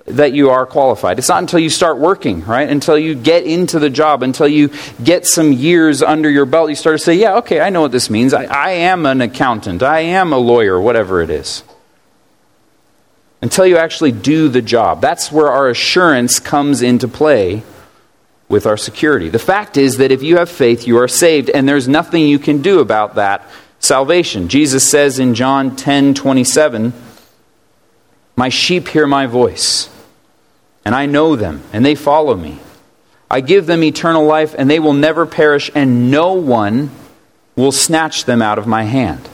[0.09, 1.19] that you are qualified.
[1.19, 2.69] It's not until you start working, right?
[2.69, 4.71] Until you get into the job, until you
[5.03, 7.91] get some years under your belt, you start to say, yeah, okay, I know what
[7.91, 8.33] this means.
[8.33, 11.63] I, I am an accountant, I am a lawyer, whatever it is.
[13.41, 14.99] Until you actually do the job.
[14.99, 17.63] That's where our assurance comes into play
[18.49, 19.29] with our security.
[19.29, 22.39] The fact is that if you have faith, you are saved, and there's nothing you
[22.39, 23.47] can do about that
[23.79, 24.49] salvation.
[24.49, 26.91] Jesus says in John 10 27,
[28.35, 29.89] My sheep hear my voice
[30.85, 32.59] and I know them, and they follow me.
[33.29, 36.89] I give them eternal life, and they will never perish, and no one
[37.55, 39.27] will snatch them out of my hand.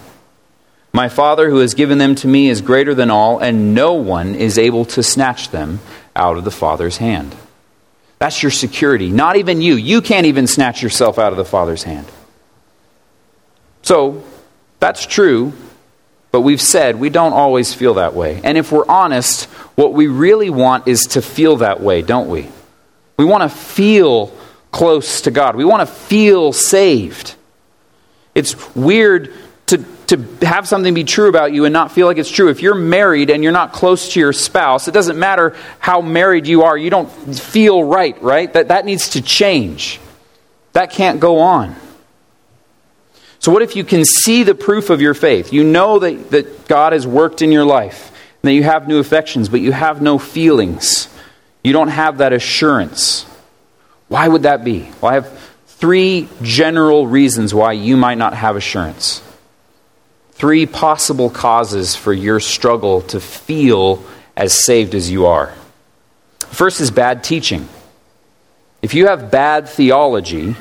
[0.91, 4.35] My Father, who has given them to me, is greater than all, and no one
[4.35, 5.79] is able to snatch them
[6.15, 7.35] out of the Father's hand.
[8.17, 9.09] That's your security.
[9.09, 9.75] Not even you.
[9.75, 12.07] You can't even snatch yourself out of the Father's hand.
[13.81, 14.23] So,
[14.79, 15.53] that's true,
[16.35, 18.41] but we've said we don't always feel that way.
[18.43, 22.49] And if we're honest, what we really want is to feel that way, don't we?
[23.15, 24.35] We want to feel
[24.69, 25.55] close to God.
[25.55, 27.35] We want to feel saved.
[28.33, 29.33] It's weird
[29.67, 29.77] to,
[30.07, 32.49] to have something be true about you and not feel like it's true.
[32.49, 36.47] If you're married and you're not close to your spouse, it doesn't matter how married
[36.47, 38.51] you are, you don't feel right, right?
[38.51, 40.01] That, that needs to change.
[40.73, 41.77] That can't go on.
[43.45, 45.53] So, what if you can see the proof of your faith?
[45.53, 49.49] You know that, that God has worked in your life, that you have new affections,
[49.49, 51.15] but you have no feelings.
[51.63, 53.23] You don't have that assurance.
[54.07, 54.89] Why would that be?
[54.99, 59.21] Well, I have three general reasons why you might not have assurance.
[60.31, 64.03] Three possible causes for your struggle to feel
[64.35, 65.53] as saved as you are.
[66.39, 67.69] First is bad teaching.
[68.81, 70.55] If you have bad theology,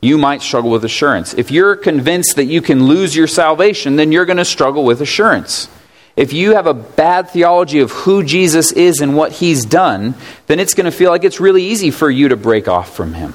[0.00, 1.34] you might struggle with assurance.
[1.34, 5.00] If you're convinced that you can lose your salvation, then you're going to struggle with
[5.00, 5.68] assurance.
[6.16, 10.14] If you have a bad theology of who Jesus is and what he's done,
[10.46, 13.14] then it's going to feel like it's really easy for you to break off from
[13.14, 13.34] him.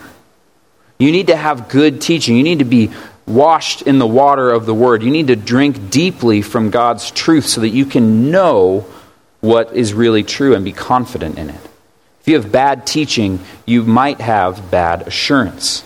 [0.97, 2.37] You need to have good teaching.
[2.37, 2.91] You need to be
[3.27, 5.03] washed in the water of the word.
[5.03, 8.85] You need to drink deeply from God's truth so that you can know
[9.41, 11.69] what is really true and be confident in it.
[12.21, 15.83] If you have bad teaching, you might have bad assurance.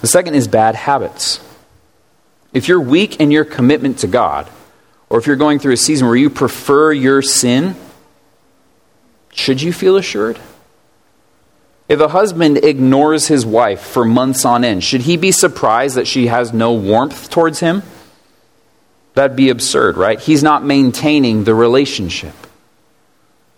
[0.00, 1.40] The second is bad habits.
[2.52, 4.48] If you're weak in your commitment to God,
[5.08, 7.76] or if you're going through a season where you prefer your sin,
[9.32, 10.38] should you feel assured?
[11.88, 16.06] If a husband ignores his wife for months on end, should he be surprised that
[16.06, 17.82] she has no warmth towards him?
[19.14, 20.18] That'd be absurd, right?
[20.20, 22.34] He's not maintaining the relationship.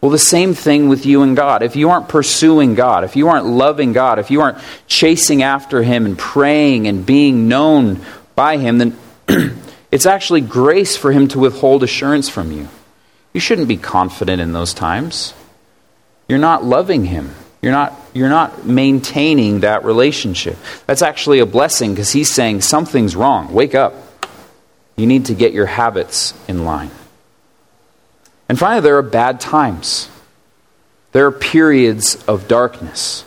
[0.00, 1.62] Well, the same thing with you and God.
[1.62, 5.82] If you aren't pursuing God, if you aren't loving God, if you aren't chasing after
[5.82, 8.00] Him and praying and being known
[8.36, 8.96] by Him, then
[9.90, 12.68] it's actually grace for Him to withhold assurance from you.
[13.32, 15.34] You shouldn't be confident in those times.
[16.28, 17.34] You're not loving Him.
[17.60, 20.56] You're not, you're not maintaining that relationship.
[20.86, 23.52] That's actually a blessing because He's saying something's wrong.
[23.52, 23.94] Wake up.
[24.96, 26.90] You need to get your habits in line.
[28.48, 30.08] And finally, there are bad times.
[31.12, 33.24] There are periods of darkness.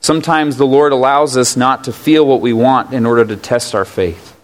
[0.00, 3.74] Sometimes the Lord allows us not to feel what we want in order to test
[3.74, 4.36] our faith,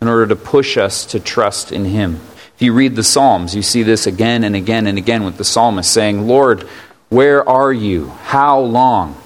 [0.00, 2.20] in order to push us to trust in Him.
[2.54, 5.44] If you read the Psalms, you see this again and again and again with the
[5.44, 6.62] psalmist saying, Lord,
[7.08, 8.08] where are you?
[8.24, 9.20] How long?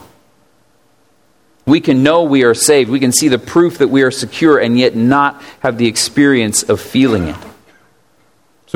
[1.67, 2.89] We can know we are saved.
[2.89, 6.63] We can see the proof that we are secure and yet not have the experience
[6.63, 7.37] of feeling it.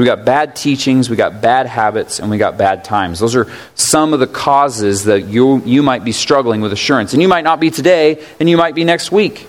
[0.00, 3.18] We got bad teachings, we got bad habits, and we got bad times.
[3.18, 7.12] Those are some of the causes that you, you might be struggling with assurance.
[7.12, 9.46] And you might not be today, and you might be next week.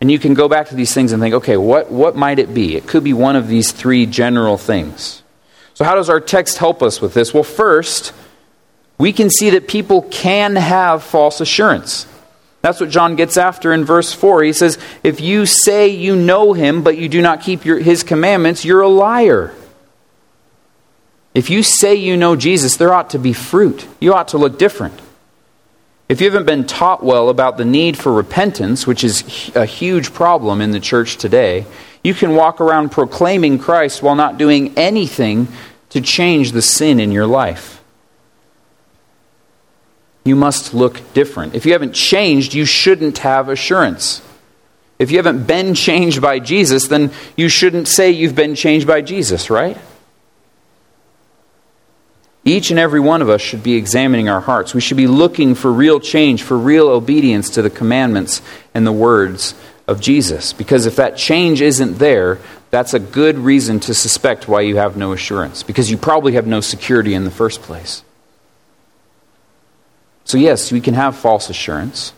[0.00, 2.52] And you can go back to these things and think, okay, what, what might it
[2.52, 2.74] be?
[2.74, 5.22] It could be one of these three general things.
[5.74, 7.32] So, how does our text help us with this?
[7.32, 8.12] Well, first,
[8.98, 12.08] we can see that people can have false assurance.
[12.64, 14.42] That's what John gets after in verse 4.
[14.42, 18.02] He says, If you say you know him, but you do not keep your, his
[18.02, 19.52] commandments, you're a liar.
[21.34, 23.86] If you say you know Jesus, there ought to be fruit.
[24.00, 24.98] You ought to look different.
[26.08, 30.14] If you haven't been taught well about the need for repentance, which is a huge
[30.14, 31.66] problem in the church today,
[32.02, 35.48] you can walk around proclaiming Christ while not doing anything
[35.90, 37.83] to change the sin in your life
[40.24, 41.54] you must look different.
[41.54, 44.22] If you haven't changed, you shouldn't have assurance.
[44.98, 49.02] If you haven't been changed by Jesus, then you shouldn't say you've been changed by
[49.02, 49.76] Jesus, right?
[52.44, 54.74] Each and every one of us should be examining our hearts.
[54.74, 58.42] We should be looking for real change, for real obedience to the commandments
[58.74, 59.54] and the words
[59.88, 60.52] of Jesus.
[60.52, 62.38] Because if that change isn't there,
[62.70, 65.62] that's a good reason to suspect why you have no assurance.
[65.62, 68.02] Because you probably have no security in the first place.
[70.24, 72.12] So, yes, we can have false assurance.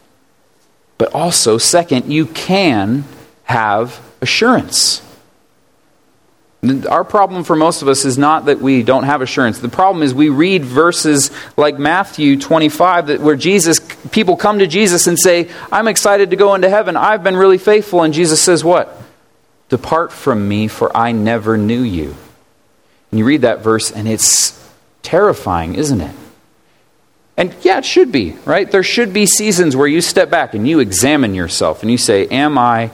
[0.99, 3.05] But also, second, you can
[3.45, 5.03] have assurance.
[6.89, 9.59] Our problem for most of us is not that we don't have assurance.
[9.59, 13.79] The problem is we read verses like Matthew 25 that where Jesus
[14.11, 16.97] people come to Jesus and say, "I'm excited to go into heaven.
[16.97, 19.01] I've been really faithful." And Jesus says, "What?
[19.69, 22.17] Depart from me for I never knew you."
[23.13, 24.59] And you read that verse and it's
[25.03, 26.15] terrifying, isn't it?
[27.37, 28.71] And yeah, it should be, right?
[28.71, 32.27] There should be seasons where you step back and you examine yourself and you say,
[32.29, 32.91] Am I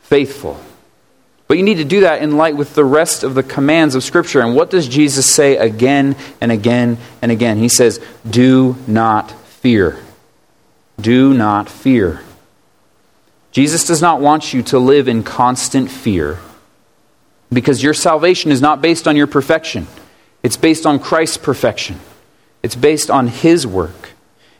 [0.00, 0.60] faithful?
[1.46, 4.02] But you need to do that in light with the rest of the commands of
[4.02, 4.40] Scripture.
[4.40, 7.58] And what does Jesus say again and again and again?
[7.58, 9.98] He says, Do not fear.
[10.98, 12.22] Do not fear.
[13.50, 16.38] Jesus does not want you to live in constant fear
[17.52, 19.86] because your salvation is not based on your perfection,
[20.42, 22.00] it's based on Christ's perfection.
[22.62, 24.10] It's based on His work.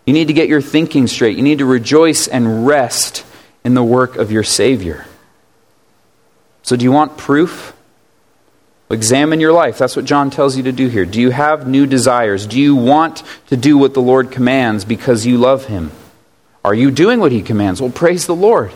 [0.07, 1.37] You need to get your thinking straight.
[1.37, 3.25] You need to rejoice and rest
[3.65, 5.07] in the work of your Savior.
[6.63, 7.75] So, do you want proof?
[8.91, 9.79] Examine your life.
[9.79, 11.07] That's what John tells you to do here.
[11.07, 12.47] Do you have new desires?
[12.47, 15.93] Do you want to do what the Lord commands because you love Him?
[16.65, 17.81] Are you doing what He commands?
[17.81, 18.73] Well, praise the Lord.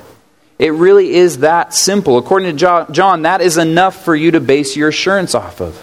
[0.59, 2.17] It really is that simple.
[2.17, 5.83] According to John, that is enough for you to base your assurance off of.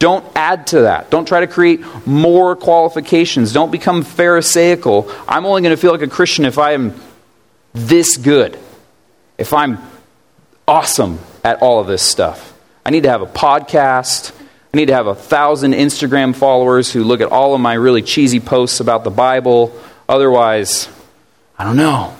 [0.00, 1.10] Don't add to that.
[1.10, 3.52] Don't try to create more qualifications.
[3.52, 5.12] Don't become Pharisaical.
[5.28, 6.94] I'm only going to feel like a Christian if I am
[7.74, 8.58] this good,
[9.36, 9.78] if I'm
[10.66, 12.58] awesome at all of this stuff.
[12.84, 14.32] I need to have a podcast.
[14.72, 18.00] I need to have a thousand Instagram followers who look at all of my really
[18.00, 19.78] cheesy posts about the Bible.
[20.08, 20.88] Otherwise,
[21.58, 22.16] I don't know.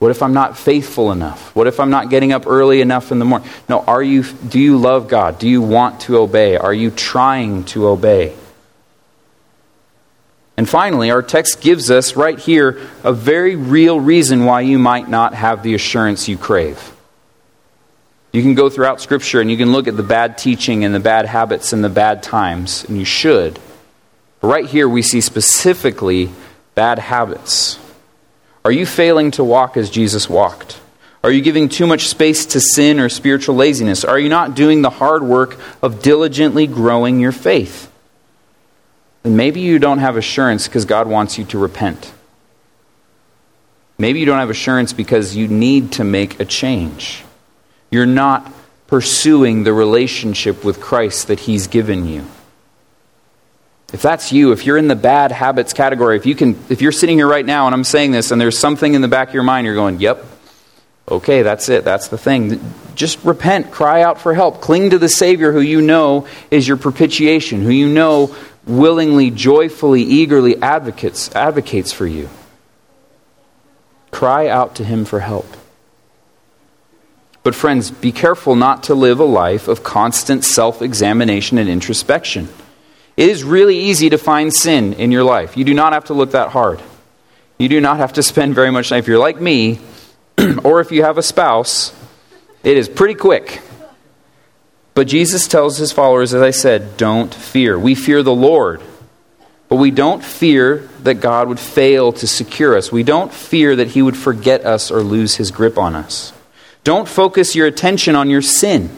[0.00, 1.54] What if I'm not faithful enough?
[1.54, 3.46] What if I'm not getting up early enough in the morning?
[3.68, 5.38] No, are you do you love God?
[5.38, 6.56] Do you want to obey?
[6.56, 8.34] Are you trying to obey?
[10.56, 15.08] And finally, our text gives us right here a very real reason why you might
[15.08, 16.92] not have the assurance you crave.
[18.32, 21.00] You can go throughout Scripture and you can look at the bad teaching and the
[21.00, 23.58] bad habits and the bad times, and you should.
[24.40, 26.30] But right here, we see specifically
[26.74, 27.79] bad habits.
[28.64, 30.80] Are you failing to walk as Jesus walked?
[31.22, 34.04] Are you giving too much space to sin or spiritual laziness?
[34.04, 37.90] Are you not doing the hard work of diligently growing your faith?
[39.22, 42.12] Then maybe you don't have assurance because God wants you to repent.
[43.98, 47.22] Maybe you don't have assurance because you need to make a change.
[47.90, 48.50] You're not
[48.86, 52.24] pursuing the relationship with Christ that He's given you.
[53.92, 56.92] If that's you, if you're in the bad habits category, if you can if you're
[56.92, 59.34] sitting here right now and I'm saying this and there's something in the back of
[59.34, 60.24] your mind you're going, "Yep.
[61.10, 61.84] Okay, that's it.
[61.84, 62.60] That's the thing."
[62.94, 64.60] Just repent, cry out for help.
[64.60, 68.34] Cling to the Savior who you know is your propitiation, who you know
[68.66, 72.28] willingly, joyfully, eagerly advocates advocates for you.
[74.10, 75.56] Cry out to him for help.
[77.42, 82.48] But, friends, be careful not to live a life of constant self examination and introspection.
[83.16, 85.56] It is really easy to find sin in your life.
[85.56, 86.80] You do not have to look that hard.
[87.58, 89.00] You do not have to spend very much time.
[89.00, 89.80] If you're like me,
[90.64, 91.94] or if you have a spouse,
[92.64, 93.60] it is pretty quick.
[94.94, 97.78] But Jesus tells his followers, as I said, don't fear.
[97.78, 98.82] We fear the Lord.
[99.68, 102.90] But we don't fear that God would fail to secure us.
[102.90, 106.32] We don't fear that he would forget us or lose his grip on us.
[106.82, 108.90] Don't focus your attention on your sin.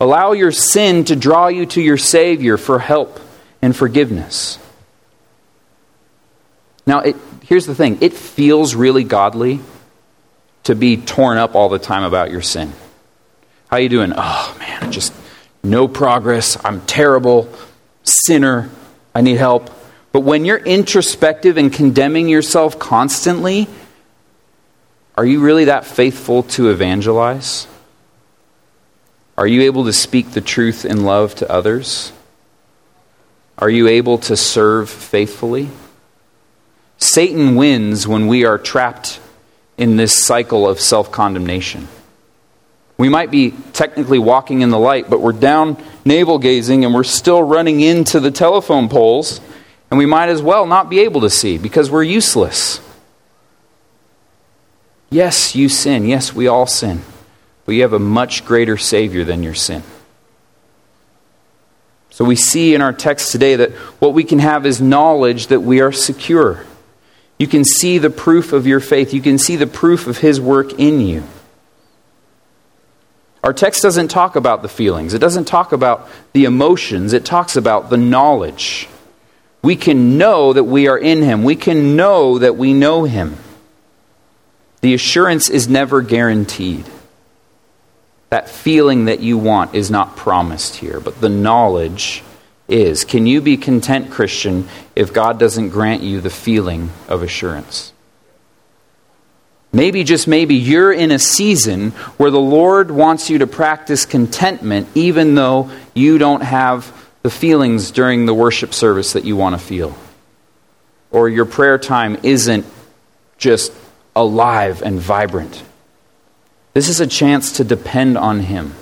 [0.00, 3.20] Allow your sin to draw you to your Savior for help
[3.62, 4.58] and forgiveness.
[6.86, 9.60] Now, it, here's the thing it feels really godly
[10.64, 12.72] to be torn up all the time about your sin.
[13.68, 14.12] How you doing?
[14.16, 15.12] Oh, man, just
[15.62, 16.62] no progress.
[16.64, 17.52] I'm terrible.
[18.04, 18.70] Sinner.
[19.14, 19.70] I need help.
[20.12, 23.68] But when you're introspective and condemning yourself constantly,
[25.16, 27.66] are you really that faithful to evangelize?
[29.36, 32.12] Are you able to speak the truth in love to others?
[33.58, 35.68] Are you able to serve faithfully?
[36.98, 39.20] Satan wins when we are trapped
[39.76, 41.88] in this cycle of self condemnation.
[42.96, 47.04] We might be technically walking in the light, but we're down navel gazing and we're
[47.04, 49.40] still running into the telephone poles,
[49.90, 52.80] and we might as well not be able to see because we're useless.
[55.10, 56.06] Yes, you sin.
[56.06, 57.02] Yes, we all sin.
[57.64, 59.82] But you have a much greater Savior than your sin.
[62.18, 65.60] So we see in our text today that what we can have is knowledge that
[65.60, 66.66] we are secure.
[67.38, 70.40] You can see the proof of your faith, you can see the proof of His
[70.40, 71.22] work in you.
[73.44, 77.54] Our text doesn't talk about the feelings, it doesn't talk about the emotions, it talks
[77.54, 78.88] about the knowledge.
[79.62, 83.36] We can know that we are in Him, we can know that we know Him.
[84.80, 86.84] The assurance is never guaranteed.
[88.30, 92.22] That feeling that you want is not promised here, but the knowledge
[92.68, 93.04] is.
[93.04, 97.92] Can you be content, Christian, if God doesn't grant you the feeling of assurance?
[99.72, 104.88] Maybe, just maybe, you're in a season where the Lord wants you to practice contentment
[104.94, 109.58] even though you don't have the feelings during the worship service that you want to
[109.58, 109.94] feel.
[111.10, 112.64] Or your prayer time isn't
[113.36, 113.72] just
[114.16, 115.62] alive and vibrant.
[116.74, 118.74] This is a chance to depend on Him.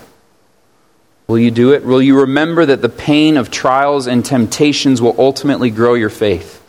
[1.26, 1.84] Will you do it?
[1.84, 6.62] Will you remember that the pain of trials and temptations will ultimately grow your faith?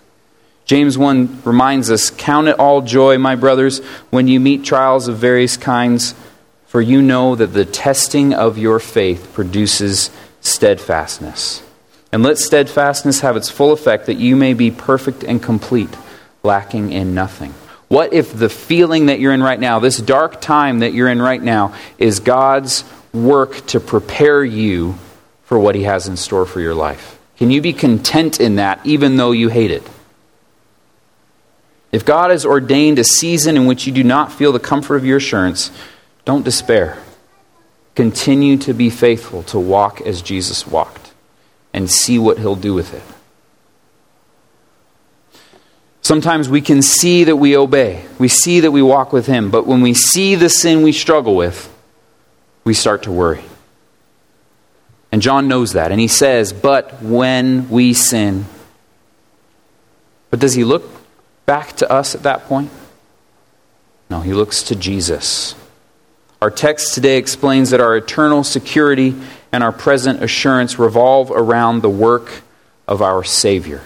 [0.65, 5.17] James 1 reminds us Count it all joy, my brothers, when you meet trials of
[5.17, 6.15] various kinds,
[6.65, 10.11] for you know that the testing of your faith produces
[10.41, 11.63] steadfastness.
[12.11, 15.95] And let steadfastness have its full effect, that you may be perfect and complete,
[16.43, 17.53] lacking in nothing.
[17.87, 21.21] What if the feeling that you're in right now, this dark time that you're in
[21.21, 22.83] right now, is God's
[23.13, 24.95] work to prepare you
[25.43, 27.17] for what He has in store for your life?
[27.37, 29.87] Can you be content in that even though you hate it?
[31.91, 35.05] If God has ordained a season in which you do not feel the comfort of
[35.05, 35.71] your assurance,
[36.25, 36.97] don't despair.
[37.95, 41.13] Continue to be faithful to walk as Jesus walked
[41.73, 43.16] and see what He'll do with it.
[46.07, 49.67] Sometimes we can see that we obey, we see that we walk with Him, but
[49.67, 51.69] when we see the sin we struggle with,
[52.63, 53.43] we start to worry.
[55.11, 58.45] And John knows that, and he says, But when we sin.
[60.29, 60.89] But does he look
[61.45, 62.71] back to us at that point?
[64.09, 65.55] No, he looks to Jesus.
[66.41, 69.13] Our text today explains that our eternal security
[69.51, 72.43] and our present assurance revolve around the work
[72.87, 73.81] of our Savior.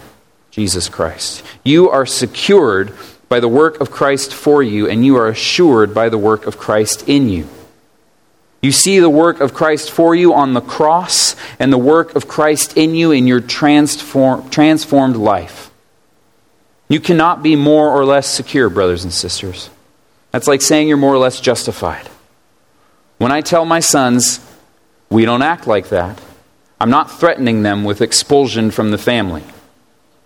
[0.51, 1.43] Jesus Christ.
[1.63, 2.93] You are secured
[3.29, 6.57] by the work of Christ for you, and you are assured by the work of
[6.57, 7.47] Christ in you.
[8.61, 12.27] You see the work of Christ for you on the cross and the work of
[12.27, 15.71] Christ in you in your transform, transformed life.
[16.87, 19.69] You cannot be more or less secure, brothers and sisters.
[20.31, 22.07] That's like saying you're more or less justified.
[23.17, 24.45] When I tell my sons,
[25.09, 26.21] we don't act like that,
[26.79, 29.43] I'm not threatening them with expulsion from the family.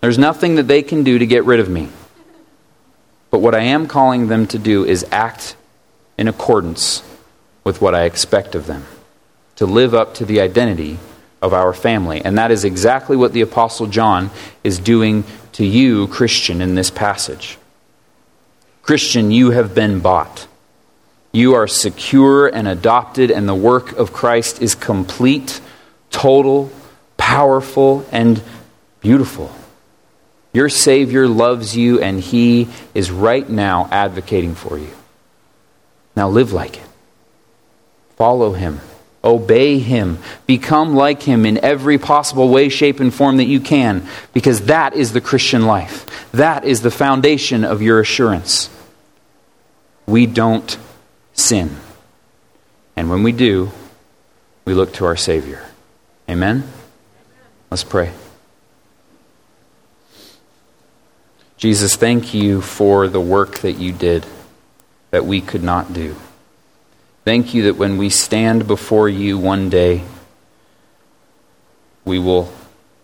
[0.05, 1.89] There's nothing that they can do to get rid of me.
[3.31, 5.55] But what I am calling them to do is act
[6.15, 7.01] in accordance
[7.63, 8.85] with what I expect of them,
[9.55, 10.99] to live up to the identity
[11.41, 12.21] of our family.
[12.23, 14.29] And that is exactly what the Apostle John
[14.63, 17.57] is doing to you, Christian, in this passage.
[18.83, 20.45] Christian, you have been bought.
[21.31, 25.61] You are secure and adopted, and the work of Christ is complete,
[26.11, 26.71] total,
[27.17, 28.43] powerful, and
[29.01, 29.51] beautiful.
[30.55, 34.89] Your Savior loves you, and He is right now advocating for you.
[36.15, 36.87] Now live like it.
[38.15, 38.79] Follow Him.
[39.21, 40.17] Obey Him.
[40.47, 44.93] Become like Him in every possible way, shape, and form that you can, because that
[44.93, 46.31] is the Christian life.
[46.31, 48.69] That is the foundation of your assurance.
[50.07, 50.77] We don't
[51.33, 51.75] sin.
[52.95, 53.73] And when we do,
[54.63, 55.65] we look to our Savior.
[56.29, 56.63] Amen?
[57.69, 58.13] Let's pray.
[61.57, 64.25] Jesus, thank you for the work that you did
[65.11, 66.15] that we could not do.
[67.23, 70.03] Thank you that when we stand before you one day,
[72.03, 72.51] we will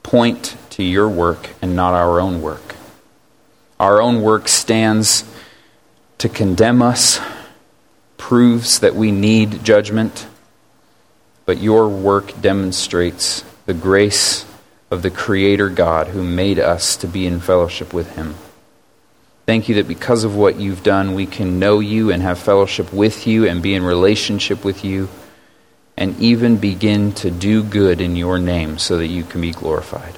[0.04, 2.76] point to your work and not our own work.
[3.80, 5.24] Our own work stands
[6.18, 7.20] to condemn us,
[8.18, 10.28] proves that we need judgment,
[11.46, 14.46] but your work demonstrates the grace
[14.92, 18.36] of the Creator God who made us to be in fellowship with Him.
[19.46, 22.94] Thank you that because of what you've done, we can know you and have fellowship
[22.94, 25.10] with you and be in relationship with you
[25.98, 30.18] and even begin to do good in your name so that you can be glorified.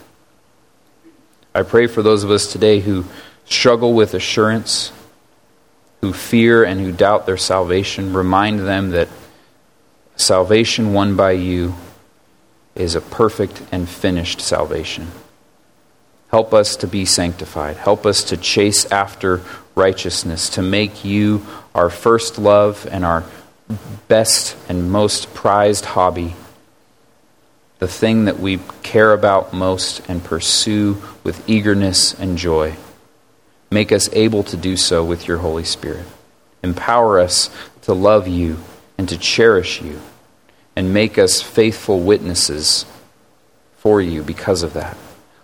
[1.55, 3.05] I pray for those of us today who
[3.45, 4.91] struggle with assurance,
[6.01, 8.13] who fear and who doubt their salvation.
[8.13, 9.07] Remind them that
[10.15, 11.75] salvation won by you
[12.75, 15.07] is a perfect and finished salvation.
[16.29, 17.77] Help us to be sanctified.
[17.77, 19.41] Help us to chase after
[19.75, 21.45] righteousness, to make you
[21.75, 23.23] our first love and our
[24.07, 26.33] best and most prized hobby,
[27.79, 32.75] the thing that we care about most and pursue with eagerness and joy.
[33.69, 36.05] Make us able to do so with your Holy Spirit.
[36.63, 37.49] Empower us
[37.83, 38.57] to love you
[38.97, 39.99] and to cherish you
[40.75, 42.85] and make us faithful witnesses
[43.77, 44.97] for you because of that.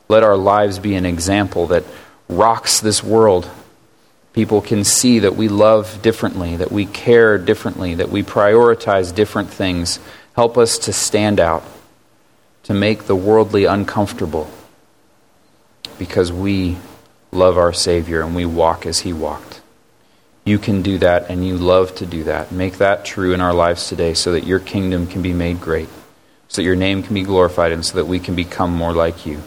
[0.07, 1.83] Let our lives be an example that
[2.27, 3.49] rocks this world.
[4.33, 9.49] People can see that we love differently, that we care differently, that we prioritize different
[9.49, 9.99] things.
[10.35, 11.63] Help us to stand out,
[12.63, 14.49] to make the worldly uncomfortable,
[15.97, 16.77] because we
[17.31, 19.58] love our Savior and we walk as He walked.
[20.49, 22.51] You can do that, and you love to do that.
[22.51, 25.89] Make that true in our lives today so that your kingdom can be made great,
[26.47, 29.27] so that your name can be glorified, and so that we can become more like
[29.27, 29.43] you.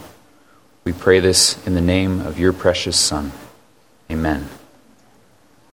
[0.85, 3.33] We pray this in the name of your precious Son.
[4.09, 4.47] Amen.